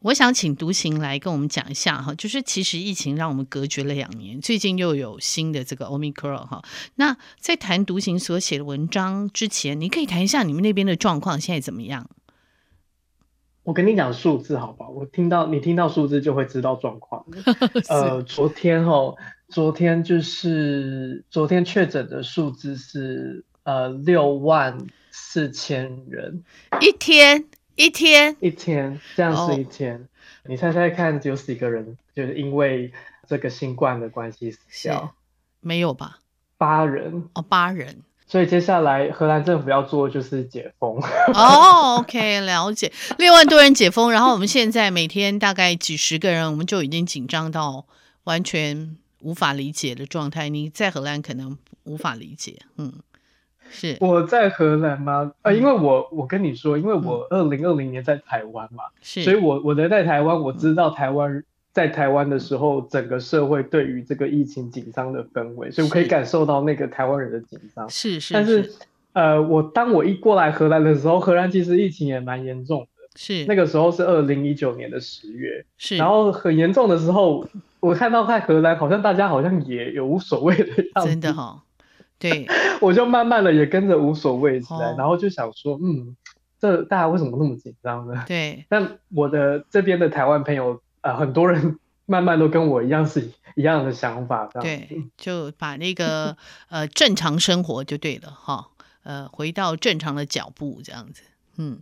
[0.00, 6.62] 我想请独行来跟我们讲一下哈，就是其实疫情让我们隔绝了两年，最近又有新的这个 Omicron 哈。
[6.94, 12.08] 那在谈独行所写的文章之前，你可以谈一下你们那边的状况现在怎么样？
[13.64, 17.26] 我跟你讲数字好吧，我听到你听到数字就会知道状况。
[17.90, 19.14] 呃，昨天哈，
[19.48, 24.78] 昨天就是昨天确诊的数字是呃六万
[25.10, 26.44] 四千人
[26.80, 27.46] 一天。
[27.78, 29.94] 一天一天，这样是一天。
[29.94, 30.06] Oh.
[30.50, 32.92] 你猜猜看，有几个人就是因为
[33.28, 35.14] 这个新冠的关系死掉？
[35.60, 36.18] 没有吧？
[36.56, 38.02] 八人哦，oh, 八人。
[38.26, 41.00] 所以接下来荷兰政府要做的就是解封。
[41.32, 42.92] 哦、oh,，OK，了解。
[43.16, 47.86] 六万多人解封，然后我们现在每天大概几十个人，我们就已经紧张到
[48.24, 50.48] 完全无法理解的状态。
[50.48, 52.92] 你在荷兰可能无法理解，嗯。
[53.70, 55.32] 是我在荷兰吗？
[55.42, 67.88] 呃，因为我我跟你说，因为我二零二零年在台湾嘛，是，所以我我在台湾，我知道台湾在台湾的时候，整个社会对于这个疫情紧张的氛围，所以我可以感受到那个台湾人的紧张。
[67.88, 68.72] 是是，但是
[69.12, 72.86] 呃，我当我一过来荷兰的时候，荷兰其实疫情也蛮严重的。
[73.16, 77.44] 是那个时候是二零一九年的十月，是，然后很严重的时候，
[77.80, 81.08] 我看到在荷兰好像大家好像也有无所谓的样子。
[81.08, 81.60] 真的哈、哦。
[82.18, 82.46] 对，
[82.80, 86.16] 我就慢慢的也跟着无所谓起来，哦，然后就想说，嗯，
[86.58, 88.24] 这大家为什么那么紧张呢？
[88.26, 96.36] 对， 但我的这边的台湾朋友，呃，很多人慢慢都跟我一样是一样的想法，对，就把那个
[96.68, 98.68] 呃正常生活就对了哈，
[99.02, 101.22] 呃回到正常的脚步这样子，
[101.56, 101.80] 嗯。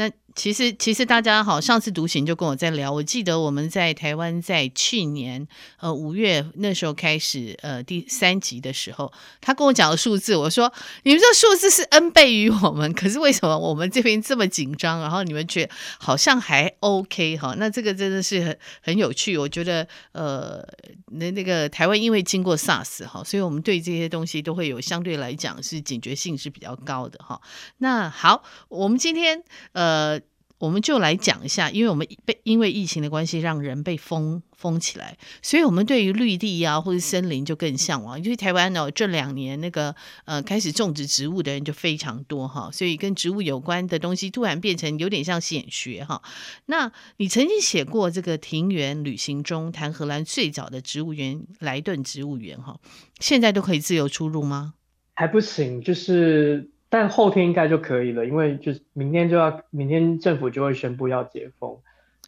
[0.00, 5.46] 那其实其实大家好，上次独行就跟我在聊，我记得我们在台湾在去年
[5.78, 15.00] 呃五月那时候开始呃第三集的时候，他跟我讲的数字，我说你们这数字是 N 倍于我们，可是为什么我们这边这么紧张？
[15.02, 17.54] 然后你们觉好像还 OK 哈？
[17.58, 20.66] 那这个真的是很很有趣，我觉得呃
[21.08, 27.38] 那那个台湾因为经过 SARS 哈，所以我们对这些东西都会有相对来讲是警觉性是比较高的哈。
[27.78, 29.89] 那好，我们今天呃。
[29.90, 30.20] 呃，
[30.58, 38.22] 我们就来讲一下，因为我们被因为疫情的关系，让人被封封起来，所以我们对于绿地啊或者森林就更向往。
[38.22, 46.22] 因为台湾呢这两年那个呃开始种植植物的人就非常多哈，所以跟植物有关的东西突然变成有点像显学哈。
[46.66, 52.78] 那你曾经写过这个庭园旅行中谈荷兰最早的植物园莱顿植物园哈，
[53.18, 54.74] 现在都可以自由出入吗？
[55.14, 56.70] 还不行，就是。
[56.90, 61.78] 但后天应该就可以了，因为就是明天就要，明天政府就会宣布要解封。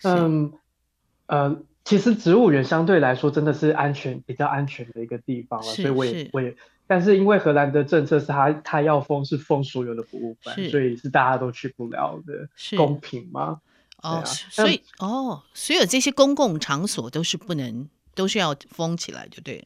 [0.05, 0.53] 嗯，
[1.27, 6.55] 呃，其实植物园相对来说真的是安全，比较安全的一个地方了，所以我也我也，
[6.87, 13.61] 但是因为荷兰的政策是它它要封是封所有的博物馆，所以是大家都去不了的，公平吗？
[14.03, 19.65] 哦，啊、所以哦，所有这些公共场所都是不能，都是要封起来就对了。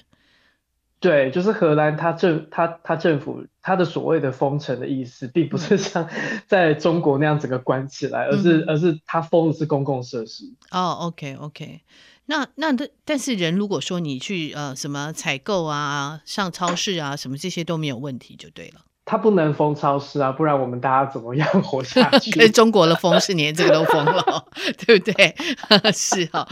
[0.98, 6.09] 对，就是荷兰，它政它它政府它的所谓的封城的意思，并不是像
[6.46, 10.44] 在中国那样整个关起来，嗯、而是而是它封的是公共设施。
[10.70, 11.82] 哦，OK OK，
[12.24, 18.80] 那那但但是人如果说你去呃什么采购啊、上超市啊什么这些都没有问题就对了。
[19.09, 22.33] 它不能封超市啊，不然我们大家怎么样活下 去？
[22.33, 24.45] 跟中国的封是连这个都封了，
[24.85, 25.35] 对不对？
[25.95, 26.47] 是哈，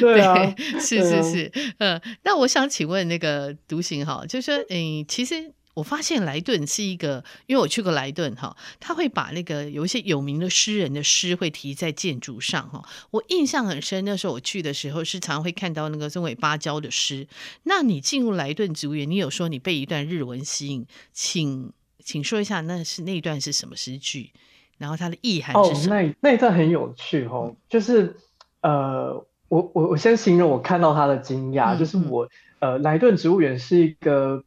[0.00, 0.34] 对啊，
[0.80, 5.52] 是是是，嗯，那我想请问那个独行哈，就是说，嗯，其实。
[5.76, 12.82] 我发现莱顿是一个，因为我去过莱顿哈，他会把那个有一些有名的诗人的诗会题在建筑上哈。
[13.10, 17.28] 我印象很深，那时候我去的时候是常会看到那个松尾芭蕉的诗。
[17.64, 21.70] 那你进入莱顿植物园，你有说你被一段日文吸引，请
[22.02, 24.30] 请说一下，那是那一段是什么诗句？
[24.78, 25.94] 然后它的意涵是什么？
[25.94, 28.16] 哦，那那一段很有趣哈，就是
[28.62, 29.12] 呃，
[29.48, 32.26] 我我我先形容我看到他的惊讶，嗯、就是我
[32.60, 34.42] 呃，莱顿植物园是一个。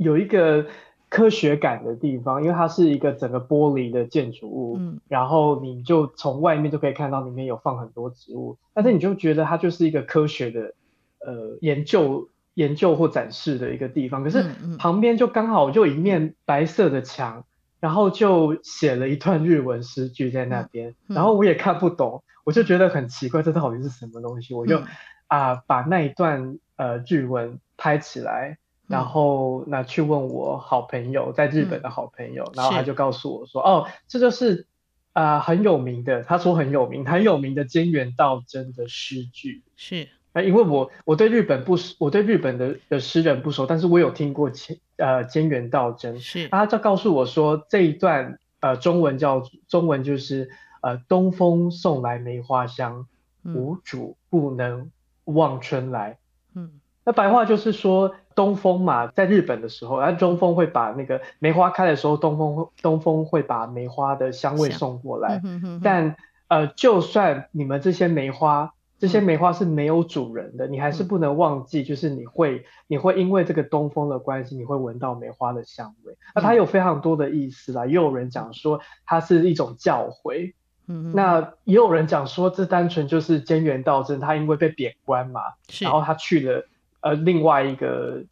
[0.00, 0.64] 有一个
[1.10, 10.72] 科学感的地方，因为它是一个整个玻璃的建筑物，嗯，然后你就从外面就可以看到里面有放很多植物，但是你就觉得它就是一个科学的
[11.18, 14.42] 呃研究研究或展示的一个地方，可是
[14.78, 17.44] 旁边就刚好就一面白色的墙，
[17.78, 24.54] 然后就写了一段日文诗句在那边，然后我也看不懂，我就觉得很奇怪，这到底是什么东西？
[24.54, 24.78] 我就
[25.26, 28.56] 啊、呃、把那一段呃日文拍起来。
[28.90, 34.66] 然后那去问我好朋友在日本的好朋友，嗯、然后他就告诉我说：“哦，这就是
[35.12, 46.18] 啊、呃、很有名的，他说很有名，很有名的菅原道真的诗句。”是啊，因为我我对日本不熟，我对日本的的诗人不熟，但是我有听过菅呃菅原道真。
[46.18, 50.50] 是，他就告诉我说这一段呃中文叫中文就是
[50.82, 53.06] 呃东风送来梅花香，
[53.44, 54.90] 无主不能
[55.26, 56.18] 望春来。
[56.56, 58.16] 嗯，那白话就是说。
[58.40, 65.42] 东风嘛，在日本的时候，然后东风会把那个梅花开的时候，东风会东风会把梅花的香味送过来。
[65.44, 66.16] 嗯、但
[66.48, 76.16] 呃，就算你们这些梅花，这些梅花是没有主人的，嗯、你还是不能忘记，就是你会你会因为这个东风的关系，你会闻到梅花的香味。
[76.34, 80.54] 那它有非常多的意思啦，也有人讲说它是一种教诲。
[80.86, 85.42] 嗯，那也有人讲说这单纯就是菅原道真，他因为被贬官嘛，
[85.82, 86.64] 然后他去了。
[87.00, 88.24] 呃，另外一个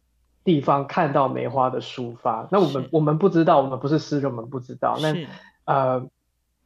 [0.43, 4.97] 地方看到梅花的抒发，那我们我们不知道，我们不是诗人，我们不知道。
[5.01, 5.13] 那
[5.65, 6.07] 呃，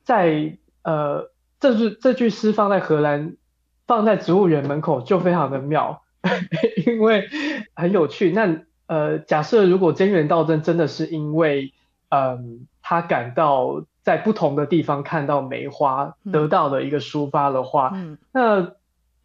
[0.04, 3.36] 在呃，这句这句诗放在荷兰，
[3.88, 6.02] 放在植物园门口就非常的妙，
[6.86, 7.28] 因为
[7.76, 8.32] 很有趣。
[8.32, 11.74] 那呃，假设如果菅原道真真的是因为
[12.10, 12.40] 嗯、呃，
[12.82, 18.74] 他感到在不同的地方看到梅花得到的一个抒发的话，嗯、那。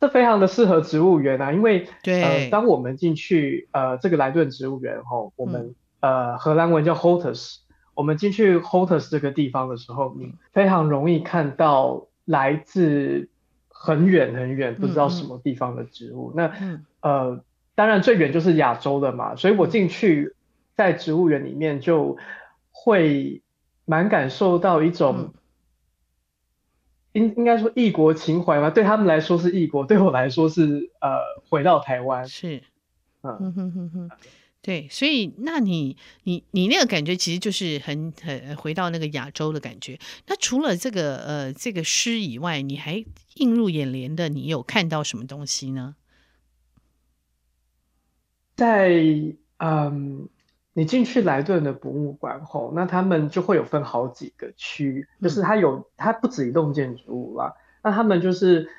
[0.00, 7.56] 这非常的适合植物园啊，因为对呃，当我们进去呃这个莱顿植物园后，我们、嗯、呃荷兰文叫 Holtes，
[7.94, 13.28] 我们进去 Holtes 这个地方的时候，你非常容易看到来自
[13.68, 16.32] 很远很远不知道什么地方的植物。
[16.32, 17.40] 嗯、那、嗯、呃
[17.74, 20.34] 当然最远就是亚洲的嘛，所以我进去
[20.76, 22.16] 在植物园里面就
[22.70, 23.42] 会
[23.84, 25.32] 蛮感受到一种。
[27.18, 32.26] 嗯应应该说异国情怀吧，对他们来说是异国，对我来说是呃回到台湾。
[32.26, 32.62] 是，
[33.22, 34.10] 嗯哼哼哼，
[34.62, 39.98] 对，所以那你你你那个感觉其实就是很很回到那个亚洲的感觉。
[40.26, 43.04] 那除了这个呃这个诗以外，你还
[43.36, 45.96] 映入眼帘的，你有看到什么东西呢？
[48.56, 48.90] 在
[49.58, 50.28] 嗯。
[50.78, 57.52] 你进去莱顿的博物馆后，那他们就会有分好几个区，就是它有它不止一栋建筑物啦，
[57.82, 58.70] 那他们就是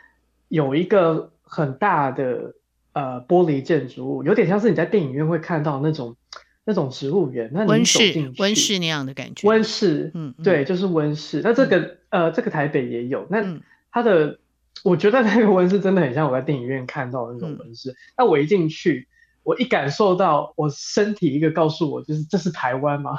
[0.47, 2.56] 有一个很大的
[2.93, 6.16] 呃玻璃建筑物，有点像是你在电影院会看到那种
[6.64, 11.41] 那种植物园，那你走进去，温室那样的感觉，温室，嗯，对，就是温室。
[11.43, 11.80] 那这个、
[12.12, 13.60] 嗯、呃，这个台北也有，那
[13.91, 14.38] 它的、嗯、
[14.86, 17.93] 我觉得那个温室真的很像我在电影院看到的那种温室。
[18.18, 19.09] 那、嗯、我一进去。
[19.50, 23.18] 我一感受到，我身体一个告诉我，就是这是台湾吗？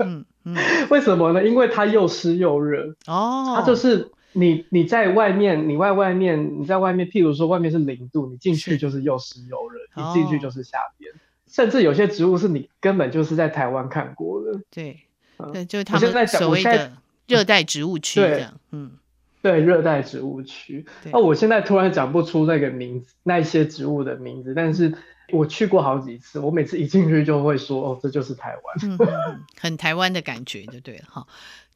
[0.00, 0.54] 嗯嗯、
[0.90, 1.42] 为什么呢？
[1.42, 3.54] 因为它又湿又热哦。
[3.56, 11.10] 它就是你你在外面，你外外面你在外面，譬如说外面是零度，你进去就是又湿又热，你进去就是夏天。
[11.48, 14.60] 甚至有些植物是你根本就是在台湾看过的。
[14.70, 15.00] 对，
[15.38, 16.92] 嗯、就他们所谓的
[17.26, 18.52] 热带植物区这样。
[18.70, 18.90] 嗯，
[19.40, 20.84] 对，热带植物区。
[21.10, 24.92] 那我现在突然讲不出那个名字，那些植物的名字，但是。
[25.32, 28.98] 我去过好几次，我每次一进去就会说：“哦，这就是台湾。”
[29.60, 31.26] 很台湾的感觉，就对了哈。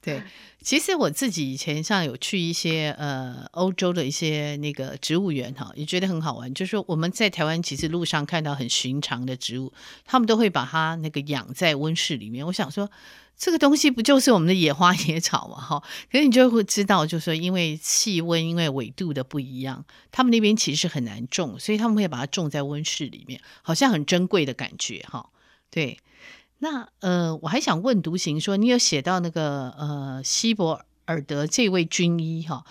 [0.05, 0.23] 对，
[0.61, 6.53] 其实我自己以前像有去一些呃欧洲的一些那个植物园哈，也觉得很好玩。
[6.53, 9.73] 就是说我们在台湾其实路上看到很寻常的植物，
[10.05, 12.47] 他们都会把它那个养在温室里面。
[12.47, 12.91] 我想说。
[13.37, 15.61] 这个东西不就是我们的野花野草嘛？
[15.61, 25.31] 哈，可是你就会知道，就是说因为气温、因为纬度的不一样，他们那边其实很难种，所以他们会把它种在温室里面，好像很珍贵的感觉，哈。
[25.69, 25.99] 对，
[26.65, 32.65] 那呃，我还想问独行说，你有写到那个呃希伯尔德这位军医哈，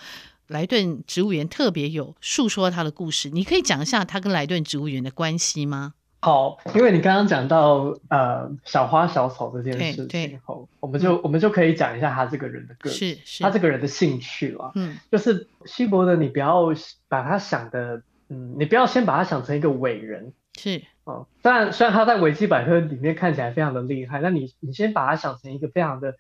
[0.48, 5.94] 莱顿植物园特别有述说他的故事，你可以讲一下他跟莱顿植物园的关系吗？
[6.22, 14.72] 好，因为你刚刚讲到呃小花小草这件事情后，我们就、嗯、我们就可以讲一下他这个人的个性，是是他这个人的兴趣了。
[14.74, 16.74] 嗯，就是希伯的，你不要
[17.08, 20.34] 把他想的，嗯，你不要先把他想成一个伟人。
[20.58, 26.16] 是哦，虽然虽然他在维基百科里面看起来非常的厉害，那你你先把他想成一个非常的，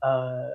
[0.00, 0.48] 呃，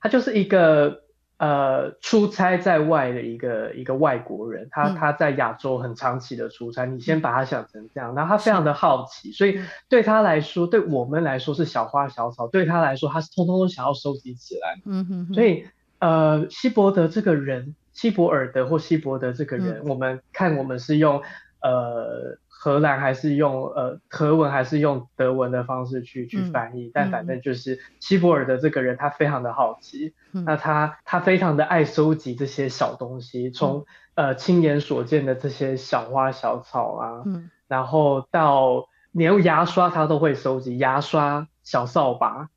[0.00, 1.02] 他就是一个。
[1.40, 9.58] 呃，出差在外的一个一个外国人，他他在亚洲很长期的出差，嗯，你先把他想成这样，然后他非常的好奇，所以
[9.88, 14.82] 对他来说，对我们来说是小花小草，对他来说，他是通通都想要收集起来。
[14.84, 15.32] 嗯哼哼。
[15.34, 15.64] 所以，
[16.00, 21.22] 呃，希伯德这个人，希伯尔德或希伯德这个人，嗯，我们看我们是用
[21.62, 22.36] 呃。
[22.62, 42.50] 荷兰还是用呃荷文还是用德文的方式去去翻译，嗯，但反正就是希伯尔的这个人，他非常的好奇，嗯，那他他非常的爱收集这些小东西，从，嗯、呃亲眼所见的这些小花小草啊，嗯，然后到连牙刷他都会收集，牙刷、小扫把，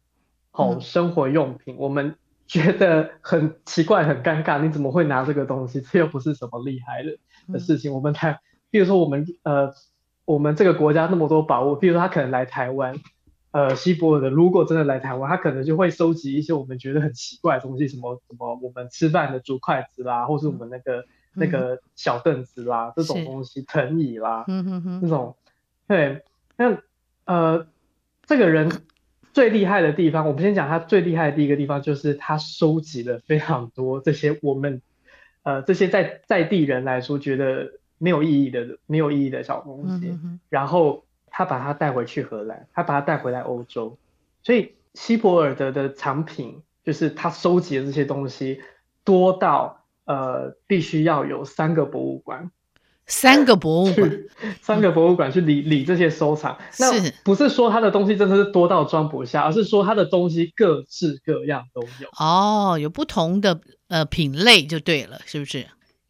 [0.51, 5.79] 好，嗯、生活用品，我们觉得很奇怪很尴尬，你怎么会拿这个东西？
[5.79, 7.17] 这又不是什么厉害的
[7.53, 9.73] 的事情，嗯，我们才，比如说我们呃。
[10.25, 12.95] 我们这个国家那么多宝物，比如说他可能来台湾，
[13.51, 21.05] 呃，希伯尔德如果真的来台湾，他可能就会收集一些我们觉得很奇怪的东西，什么什么我们吃饭的竹筷子啦，或是我们那个、嗯、
[21.35, 25.35] 那个小凳子啦，这种东西，藤椅啦，嗯哼哼，这种，
[25.87, 26.23] 对，
[26.55, 26.77] 那
[27.25, 27.67] 呃，
[28.25, 28.71] 这个人
[29.33, 34.81] 最厉害的地方，我们先讲他最厉害的第一个地方，就是他收集了非常多这些我们，
[35.43, 37.73] 呃，这些在在地人来说觉得。
[37.97, 43.97] 没有意义的、没有意义的小东西，嗯、然后他把它带回去荷兰，他把它带回来欧洲，
[44.43, 48.61] 所以希伯尔德的藏品就是他收集的这些东西
[49.03, 52.51] 多到呃，必须要有三个博物馆，
[53.05, 54.23] 三个博物馆，
[54.61, 56.57] 三个博物馆去理理这些收藏。
[56.77, 56.91] 那
[57.23, 62.09] 不是说他的东西真的是多到装不下，而是说他的东西各式各样都有。
[62.19, 65.67] 哦，有不同的呃品类就对了，是不是？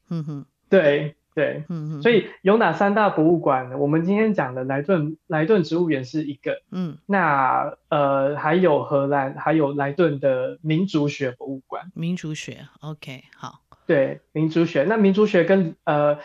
[0.10, 1.16] 嗯哼，对。
[1.36, 3.78] 对，嗯，所以有哪三大博物馆呢？
[3.78, 11.92] 我们今天讲的莱顿莱顿植物园是一个，嗯，那呃还有荷兰还有莱顿的民族学博物馆。
[11.96, 13.62] 民族学，OK，好。
[13.88, 16.18] 对，民族学，那民族学跟呃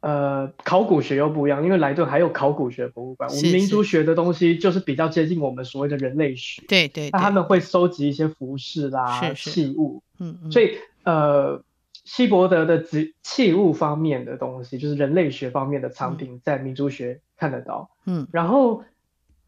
[0.00, 3.30] 呃考古学又不一样，因为莱顿还有考古学博物馆。
[3.30, 7.10] 我们民族学的东西就是比较接近我们所谓的人类学，对对，对。
[7.12, 11.62] 那他们会收集一些服饰啦、器物，嗯嗯，所以呃。
[12.04, 17.90] 希伯德的植器物方面的东西，就是人类学方面的藏品，在民族学看得到。
[18.04, 18.84] 嗯，然后，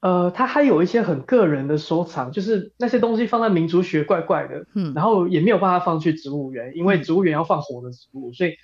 [0.00, 8.56] 呃，他还有一些很个人的收藏，就是那些东西放在民族学怪怪的，嗯，然后也没有办法放去植物园，因为植物园要放活的植物，所以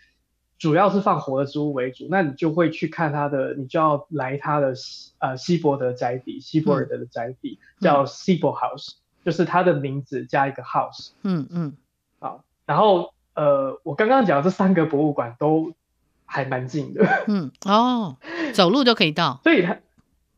[0.59, 2.07] 主要是放活的植物为主。
[2.09, 4.75] 那你就会去看他的，你就要来他的
[5.19, 8.93] 呃希伯德宅邸，希伯尔德的宅邸、嗯、叫 Siebel House，
[9.25, 11.77] 就是他的名字加一个 house，嗯嗯，
[12.21, 15.73] 好，然后呃，我刚刚讲的这三个博物馆都
[16.25, 18.17] 还蛮近的， 嗯哦，
[18.53, 19.79] 走路就可以到，所以它。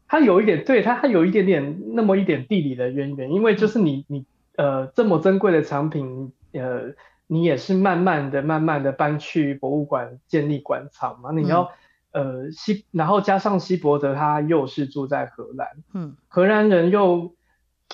[0.06, 4.24] 它有一点，对，它还有一点点那么一点地理的渊源，因为就是你你
[4.54, 6.92] 呃这么珍贵的藏品，呃
[7.26, 11.72] 你也是慢慢的慢慢的搬去博物馆建立馆藏嘛，你要、
[12.12, 17.34] 嗯、呃西然后加上西伯德他又是住在荷兰，嗯，荷兰人又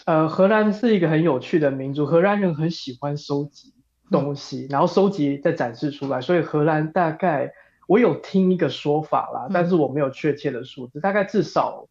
[0.04, 3.72] 呃荷兰是一个很有趣的民族，荷兰人很喜欢收集
[4.10, 7.52] 东西，嗯、然后收集再展示出来，所以荷兰大概
[7.86, 11.88] 我有听一个说法啦，嗯、但是我没有确切的数字，大概至少。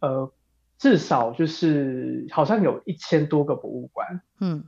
[0.00, 0.30] 呃，
[0.76, 4.64] 至少就是好像有一千多个博物馆，嗯，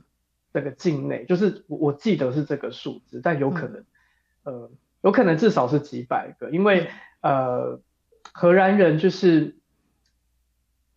[0.51, 3.81] 这个境内就是我我记得是这个数字，但有可能，
[4.45, 4.71] 嗯、呃，
[5.01, 6.89] 有可能至少是几百个，因为
[7.21, 7.79] 呃，
[8.33, 9.57] 荷兰人就是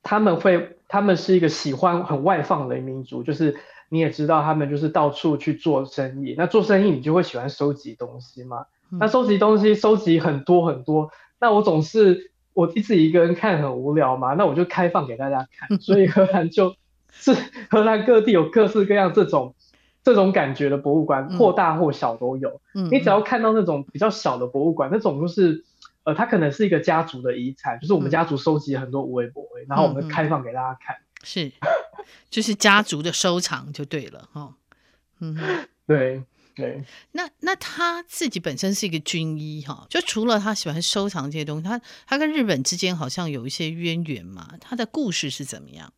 [0.02, 3.58] 他们会，他们是一个喜欢很外放的民族，就是
[3.90, 12.30] 你也知道，他们就是到处去做生意，那做生意你就会喜欢收集东西嘛，嗯、那收集东西收集很多很多，那我总是。
[12.52, 15.78] 我自己一个人看很无聊嘛，那我就开放给大家看。
[15.78, 16.74] 所以荷兰就
[17.08, 17.32] 是
[17.70, 19.54] 荷兰各地有各式各样这种
[20.02, 22.60] 这种感觉的博物馆，或大或小都有。
[22.74, 25.64] 嗯，你只要看到那种比较小的博物馆，那种就是
[26.02, 30.96] 呃，它可能是一个家族的遗产，就是我们家族收集很多无为博为，然后我们开放给大家看。
[31.22, 31.52] 是，
[32.30, 34.54] 就是家族的收藏就对了哈。
[35.20, 35.36] 嗯，
[35.86, 36.22] 对。
[36.52, 44.56] 对，那那他自己本身是一个军医哈，就除了他喜欢收藏这些东西，他他跟日本之间好像有一些渊源嘛。
[44.60, 45.94] 他的故事是怎么样？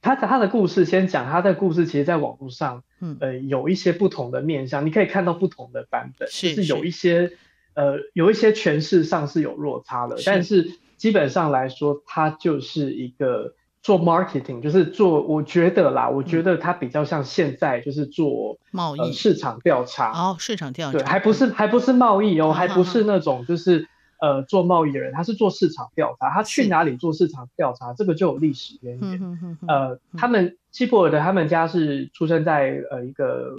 [0.00, 7.30] 他的他的故事先讲，他的故事其实在网络上，嗯呃，有一些不同的面向，你可以看到不同的版本，是，是，就是有一些
[7.74, 13.54] 呃有一些诠释上是有落差的，是，但是基本上来说，他就是一个。
[13.82, 23.88] 做 marketing 就是做，我觉得啦，我觉得它比较像现在就是做贸易、呃、市场调查哦，市场调查对，还不是还不是贸易哦，还不是那种就是
[24.20, 29.58] 呃做贸易的人，他是做市场调查，他去哪里做市场调查，这个就有历史渊源。
[29.66, 33.54] 呃，他们希伯尔的他们家是出生在呃一个。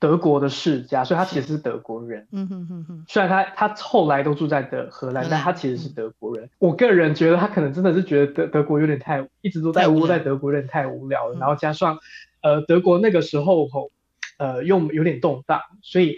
[0.00, 2.26] 德国的世家，所以他其实是德国人。
[2.32, 3.04] 嗯哼哼哼。
[3.06, 6.48] 虽然他他后来都住在德荷兰，但他其实是德国人。
[6.58, 11.38] 我个人觉得他可能真的是觉得德德国有点太一直都在窝在德国有点太无聊了。
[11.38, 11.98] 然后加上
[12.40, 13.90] 呃德国那个时候吼
[14.38, 16.16] 呃又有点动荡，所以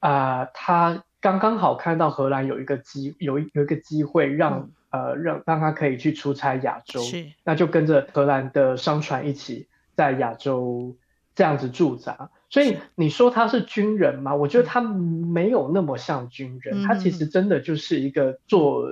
[0.00, 10.96] 啊、呃、他刚刚好看到荷兰有一个机有一有一个机会让、嗯、呃让让他可以去出差亚洲，是那就跟着荷兰的商船一起在亚洲
[11.36, 12.30] 这样子驻扎。
[12.52, 14.34] 所以你说他是军人吗？
[14.34, 18.84] 我觉得他没有那么像军人，嗯、他其实真的就是一个做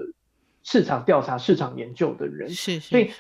[0.63, 2.49] 市场调查、市场研究的人。
[2.49, 3.11] 是是是，所以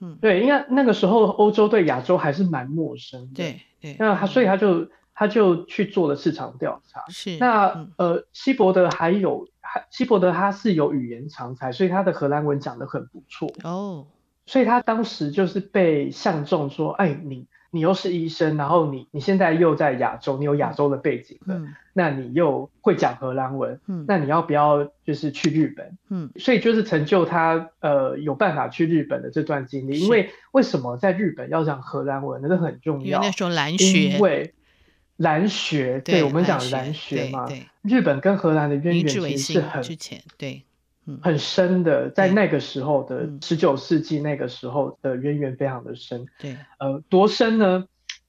[0.00, 3.34] 嗯，对，因为那个时候欧洲对亚洲还是蛮陌生的。
[3.34, 3.96] 对对。
[4.00, 7.04] 那他所以他就他就去做了市场调查。
[7.08, 7.36] 是。
[7.36, 13.48] 那、嗯、呃，希伯德还有还希伯德他是有语言长才，所以他的荷兰文讲得很不错。
[13.62, 14.08] 哦。
[14.46, 17.46] 所以他当时就是被相中说，哎，你。
[17.76, 25.98] 你又是医生，然后你你现在又在亚洲，你有亚洲的背景了，嗯、那你又会讲荷兰文，嗯、那你要不要就是去日本？
[26.08, 30.00] 嗯，所以就是成就他呃有办法去日本的这段经历。
[30.00, 32.40] 因为为什么在日本要讲荷兰文？
[32.42, 33.04] 那个很重要。
[33.04, 34.54] 因为那时候兰学，因为
[35.16, 37.46] 蓝学，对，对我们讲蓝学嘛。
[37.46, 40.62] 对，对日本跟荷兰的渊源其实是很之前对。
[41.22, 46.26] 很深的，在那个时候的十九世纪那个时候的渊源非常的深。
[46.40, 47.86] 对，呃，多深呢？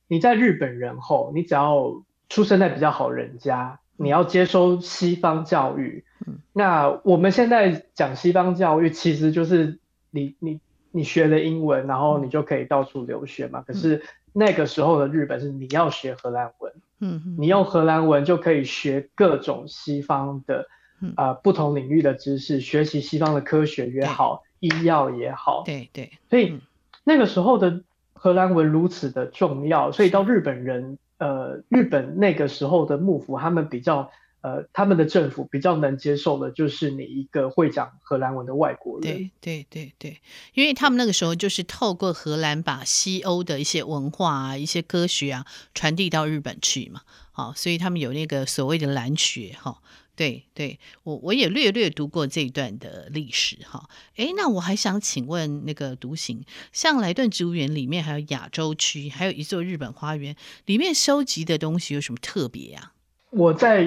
[0.08, 6.06] 你在日本人后，你只要出生在比较好人家，你要接收西方教育。
[6.28, 9.80] 嗯，那我们现在讲西方教育，其实就是
[10.12, 10.60] 你你
[10.92, 13.64] 你学了英文，然后你就可以到处留学嘛。
[13.66, 14.04] 可是
[14.34, 20.68] 那个时候的日本是你要学荷兰文，嗯，你用荷兰文就可以学各种西方的。
[21.16, 26.12] 啊、呃，不同领域的知识，学习西方的科学也好，医药也好，对对。
[26.30, 26.62] 所以、嗯、
[27.04, 27.82] 那个时候的
[28.14, 34.10] 荷兰文如此的重要，所以到日本人，呃，日本那个时候的幕府，他们比较，
[34.42, 39.02] 呃，他们的政府比较能接受的，就是你一个会讲荷兰文的外国人。
[39.02, 40.20] 对对对对，
[40.56, 45.46] 因为他们那个时候就是透过荷兰把西欧的一些文化啊、一些科学啊
[45.76, 49.78] 传递到日本去嘛，好，所以他们有那个所谓的蓝学哈。
[50.18, 53.88] 对对，我我也略略读过这一段的历史哈。
[54.16, 56.44] 哎，那我还想请问那个独行，
[56.74, 62.94] 像莱顿植物园里面还有亚洲区，还有一座日本花园，里面收集的东西有什么特别呀？
[63.30, 63.86] 我在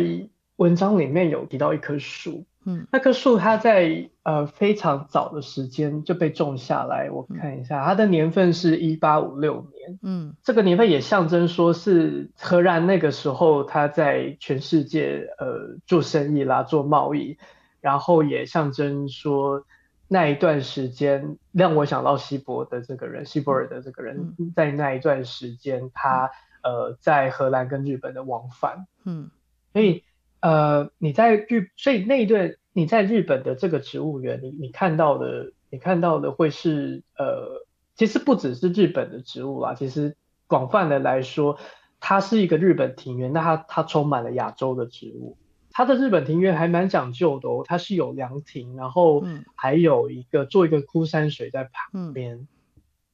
[0.56, 2.46] 文章里面有提到一棵树。
[2.70, 9.98] 嗯，那棵树它在呃非常早的时间就被种下来，我看一下，它的年份是一八五六年。
[10.02, 17.36] 嗯，这个年份也象征说是荷兰那个时候他在全世界呃做生意啦，做贸易，
[17.80, 19.64] 然后也象征说
[20.06, 26.30] 那一段时间让我想到希伯的这个人，希伯尔的这个人，在那一段时间他
[26.62, 28.86] 呃在荷兰跟日本的往返。
[29.04, 29.30] 嗯，
[29.72, 30.04] 所以。
[30.42, 37.66] 呃，你在日，所以那一段你在日本的这个植物园，你你看到的，你看到的会是呃，
[37.96, 40.16] 其实不只是日本的植物啦，其实
[40.46, 41.58] 广泛的来说，
[41.98, 45.36] 它是一个日本庭园，那它它充满了亚洲的植物。
[45.72, 49.24] 它的日本庭园还蛮讲究的哦，它是有凉亭，然后
[49.56, 52.46] 还有一个做一个枯山水在旁边，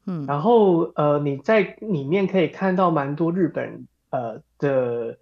[0.05, 5.19] 嗯，然后呃，你在里面可以看到蛮多日本呃的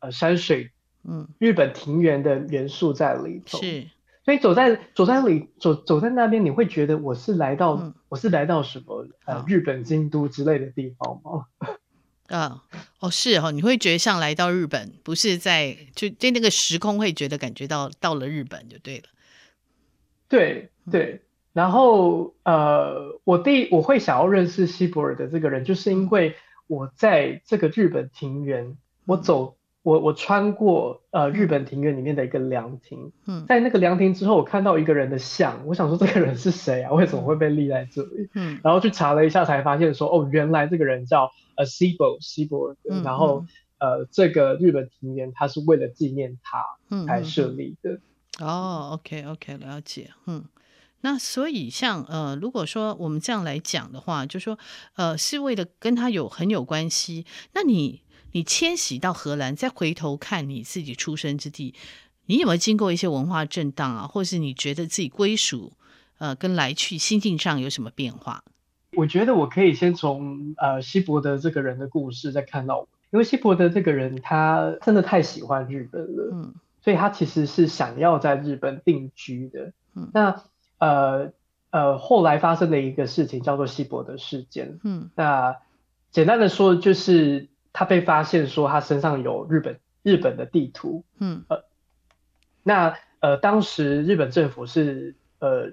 [0.00, 0.72] 呃山水。
[1.08, 3.86] 嗯，日本庭园的元素在里头，是，
[4.24, 11.46] 所以走在走在里走走在那边，你会觉得我是来到、嗯、我是来到什么呃日本京都之类的地方吗？
[12.26, 12.64] 啊，
[12.98, 19.04] 哦是哦，你会觉得像来到日本，不是在就对那个时空会觉得感觉到到了日本就对了。
[20.28, 21.20] 对对，
[21.52, 26.34] 然后呃，我第我会想要认识希伯尔的这个人，就是因为
[26.66, 29.55] 我在这个日本庭园，我走。
[29.86, 36.90] 我我穿过呃日本庭院里面的一个凉亭，嗯，在那个凉亭之后，我看到一个人的像，我想说这个人是谁啊？
[36.92, 38.28] 为什么会被立在这里？
[38.34, 42.18] 嗯，然后去查了一下，才发现说哦，原来这个人叫呃希伯
[43.04, 43.44] 然后
[43.78, 48.00] 呃这个日本庭院它是为了纪念他才设立的。
[48.44, 50.46] 哦，OK OK，了解，嗯，
[51.02, 54.58] 那所以像呃如果说我们这样来讲的话，就说
[54.96, 57.24] 呃是为了跟他有很有关系，
[57.54, 58.02] 那你。
[58.32, 61.74] 你迁徙到荷兰，再回头看你自己出生之地，
[62.26, 64.06] 你有没有经过一些文化震荡啊？
[64.06, 65.72] 或是你觉得自己归属，
[66.18, 68.44] 呃，跟来去心境上有什么变化？
[68.92, 79.72] 我觉得我可以先从呃希伯德这个人的故事再看到，因为希伯德这个人他真的太喜欢日本了，嗯，所以他其实是想要在日本定居的。
[79.94, 80.44] 嗯，那
[80.78, 81.32] 呃
[81.70, 85.56] 呃后来发生的一个事情叫做希伯德事件，嗯，那
[86.10, 87.48] 简单的说就是。
[87.78, 91.62] 他被发现说他身上有日本日本的地图，嗯，呃，
[92.62, 95.72] 那呃当时日本政府是呃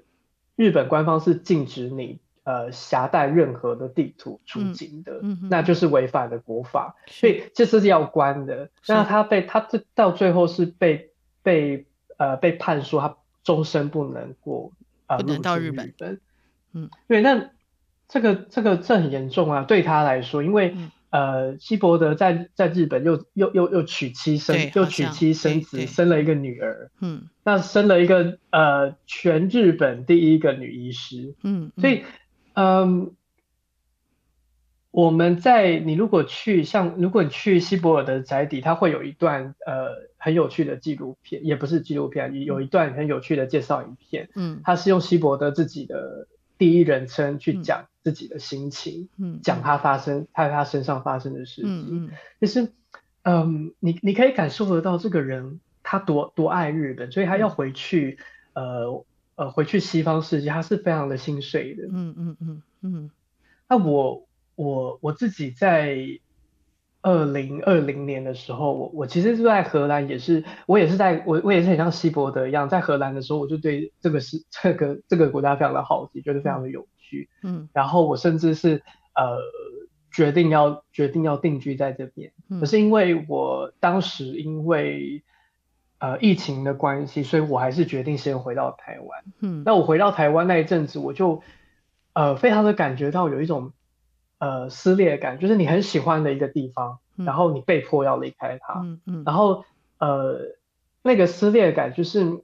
[0.54, 8.68] 日本官方是禁止你呃携带任何的地图出境的，嗯，嗯，那就是违反了国法，所以这是要关的。
[8.86, 11.10] 那他被他这到最后是被
[11.42, 11.86] 被
[12.18, 14.72] 呃被判说他终身不能过
[15.06, 15.94] 呃不能到日本，
[16.74, 17.48] 嗯，对，那
[18.08, 20.74] 这个这个这很严重啊，对他来说，因为。
[20.76, 26.90] 嗯呃，希伯德在在日本又又又又娶妻生，又娶妻生子，生了一个女儿。
[27.00, 31.36] 嗯，那生了一个呃全日本第一个女医师。
[31.44, 32.02] 嗯，所以
[32.54, 33.14] 嗯，
[34.90, 44.30] 我们在你如果去像如果你去希伯尔的宅邸，它会有一段呃很有趣的纪录片，也不是纪录片，有一段很有趣的介绍影片。
[44.34, 46.26] 嗯，它是用希伯德自己的
[46.58, 47.86] 第一人称去讲。
[48.04, 52.70] 自己的心情，嗯，讲他发生他在他身上发生的事情，嗯嗯，就是，
[53.22, 58.18] 嗯，你你可以感受得到这个人他多多爱日本，所以他要回去，
[58.52, 59.04] 嗯、呃
[59.36, 63.10] 呃回去西方世界，他是非常的心碎的，嗯嗯嗯嗯。
[63.70, 65.96] 那我我我自己在
[67.04, 77.28] 二零二零年的时候，我我其实是在荷兰，也是我也是在我我也是很像希伯德一样，在荷兰的时候，我就对这个是这个这个国家非常的好奇，觉得非常的有趣。
[77.42, 78.82] 嗯，然后我甚至是
[79.14, 79.36] 呃
[80.10, 85.22] 决定要决定要定居在这边，嗯，可是因为我当时因为
[85.98, 89.24] 呃疫情的关系，所以我还是决定先回到台湾。
[89.40, 91.42] 嗯，那我回到台湾那一阵子，我就
[92.14, 93.72] 呃非常的感觉到有一种
[94.44, 99.64] 呃撕裂感，就是你很喜欢的一个地方，嗯，然后你被迫要离开它，嗯嗯，然后
[99.98, 100.56] 呃
[101.02, 102.42] 那个撕裂感就是。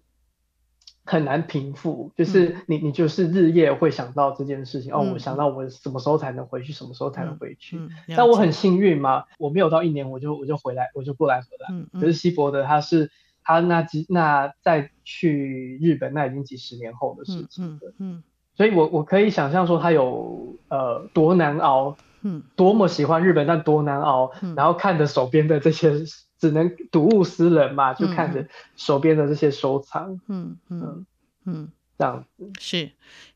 [1.03, 7.81] 很难平复，就是你你就是日夜会想到这件事情、嗯、哦，我想到我什么时候才能回去，什么时候才能回去。
[8.17, 11.81] 但我很幸运嘛，我没有到一年我就我就回来，我就过来荷兰。
[11.81, 13.11] 嗯嗯、可是希伯德他是
[13.43, 17.93] 他那几那再去日本那已经几十年后的事情了。
[17.99, 18.23] 嗯，嗯嗯
[18.61, 24.33] 所以我我可以想象说他有呃多难熬，嗯，多么喜欢日本，但多难熬。
[24.43, 25.95] 嗯、然后看着手边的这些，
[26.39, 28.47] 只能睹物思人嘛，就看着
[28.77, 30.21] 手边的这些收藏。
[30.29, 31.07] 嗯嗯嗯。
[31.47, 32.91] 嗯这样子是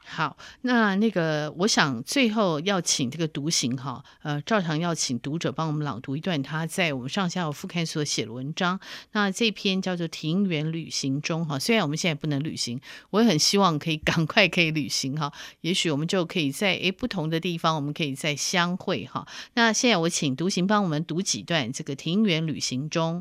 [0.07, 8.81] 好，那那个，我想最后要请这个独行哈，呃，照常要请读者帮我们朗读一段他在我们上下游副刊所写的文章。
[9.13, 19.27] 那这篇叫做《庭园旅行中》哈，虽然我们现在不能旅行，我也很希望可以 赶快可以旅行哈，也许我们就可以在诶不同的地方，我们可以再相会哈。
[19.53, 23.19] 那现在我请独行帮我们读几段这个《庭园旅行中》。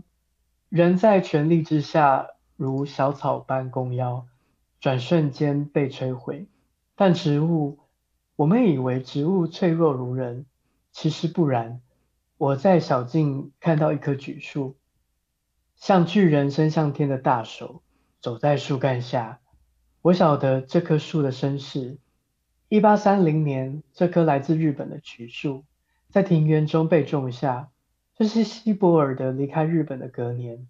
[0.70, 4.26] 人在权力之下，如小草般弓腰。
[4.84, 6.46] 转瞬间被摧毁，
[6.96, 7.80] 但植物，
[8.36, 10.46] 我们以为植物脆弱如人，
[10.92, 11.80] 其实不然。
[12.38, 14.76] 我在小径看到一棵櫸树，
[15.78, 17.82] 像巨人伸向天的大手，
[18.20, 19.40] 走在树干下。
[20.02, 21.98] 我晓得这棵树的身世。
[22.68, 25.64] 一八三零年，这棵来自日本的橘树，
[26.10, 27.70] 在庭园中被种下。
[28.18, 30.68] 这是西伯尔德离开日本的隔年。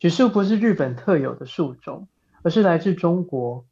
[0.00, 2.08] 橘树不是日本特有的树种。
[2.46, 3.66] 而是来自中国，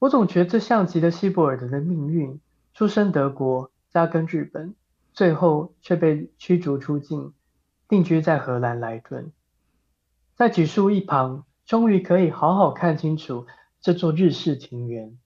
[0.00, 2.40] 我总觉得这像极了西伯尔德的命运，
[2.74, 4.74] 出生德国，扎根日本，
[5.12, 7.32] 最后却被驱逐出境，
[7.86, 9.30] 定居在荷兰莱顿。
[10.34, 13.46] 在櫸树一旁，终于可以好好看清楚
[13.80, 15.16] 这座日式庭园。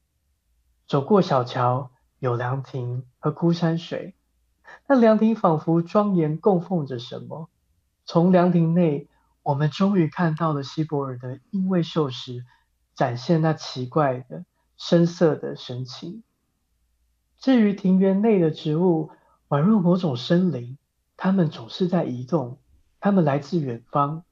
[0.86, 4.14] 走过小桥，有凉亭和枯山水，
[4.86, 7.48] 那凉亭仿佛庄严供奉着什么。
[8.04, 9.08] 从凉亭内，
[9.42, 12.42] 我们终于看到了西伯尔德因为锈蚀。
[12.94, 14.44] 展现那奇怪的
[14.76, 16.22] 深色的神情。
[17.38, 19.10] 至于庭园内的植物，
[19.48, 20.78] 宛若某种生灵，
[21.16, 22.58] 它们总是在移动，
[23.00, 24.24] 它们来自远方。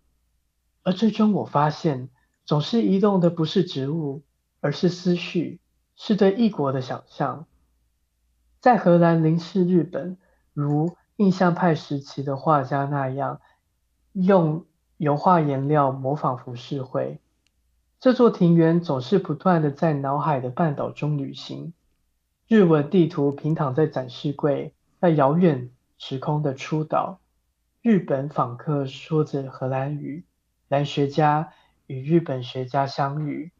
[0.82, 2.08] 而最终我发现，
[2.44, 4.22] 总是移动的不是植物，
[4.60, 5.60] 而是思绪，
[5.96, 7.46] 是对异国的想象。
[8.60, 10.18] 在荷兰凝视日本，
[10.52, 13.40] 如印象派时期的画家那样，
[14.12, 17.20] 用油画颜料模仿浮世绘。
[18.00, 21.74] 这座庭园总是不断地在脑海的半岛中旅行，
[22.48, 27.20] 日文地图平躺在展示柜，在遥远时空的初岛，
[27.82, 30.24] 日本访客说着荷兰语，
[30.68, 31.52] 兰学家
[31.86, 33.52] 与日本学家相遇，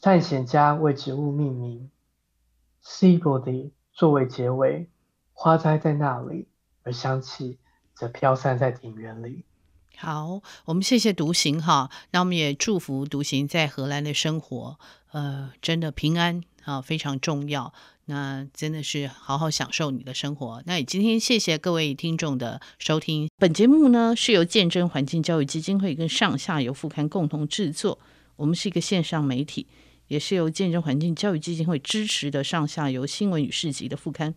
[0.00, 1.90] 探险家为植物命名。
[2.80, 4.88] s e a b o d y 作为结尾，
[5.34, 6.48] 花栽在那里，
[6.84, 7.58] 而香气
[7.92, 9.44] 则飘散在庭园里。
[9.98, 14.78] 好，我们谢谢独行哈，那我们也祝福独行在荷兰的生活，
[15.12, 17.72] 呃，真的平安啊，非常重要。
[18.08, 20.62] 那真的是好好享受你的生活。
[20.66, 27.98] 那也今天谢谢各位听众的收听，本节目呢是由见证环境教育基金会跟上下游副刊共同制作，
[28.36, 29.66] 我们是一个线上媒体，
[30.08, 34.32] 也是由见证环境教育基金会支持的上下游新闻与市集的副刊。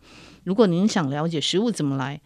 [0.46, 2.22] 如果您想了解食物怎么来，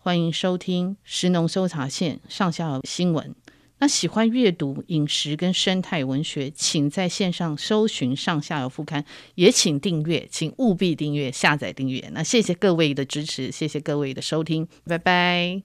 [0.00, 3.34] 欢迎收听食农搜查线上下游新闻。
[3.80, 12.08] 那喜欢阅读饮食跟生态文学，请在线上搜寻上下游副刊，也请订阅，请务必订阅、下载订阅。
[12.12, 15.56] 那谢谢各位的支持，谢谢各位的收听，拜拜。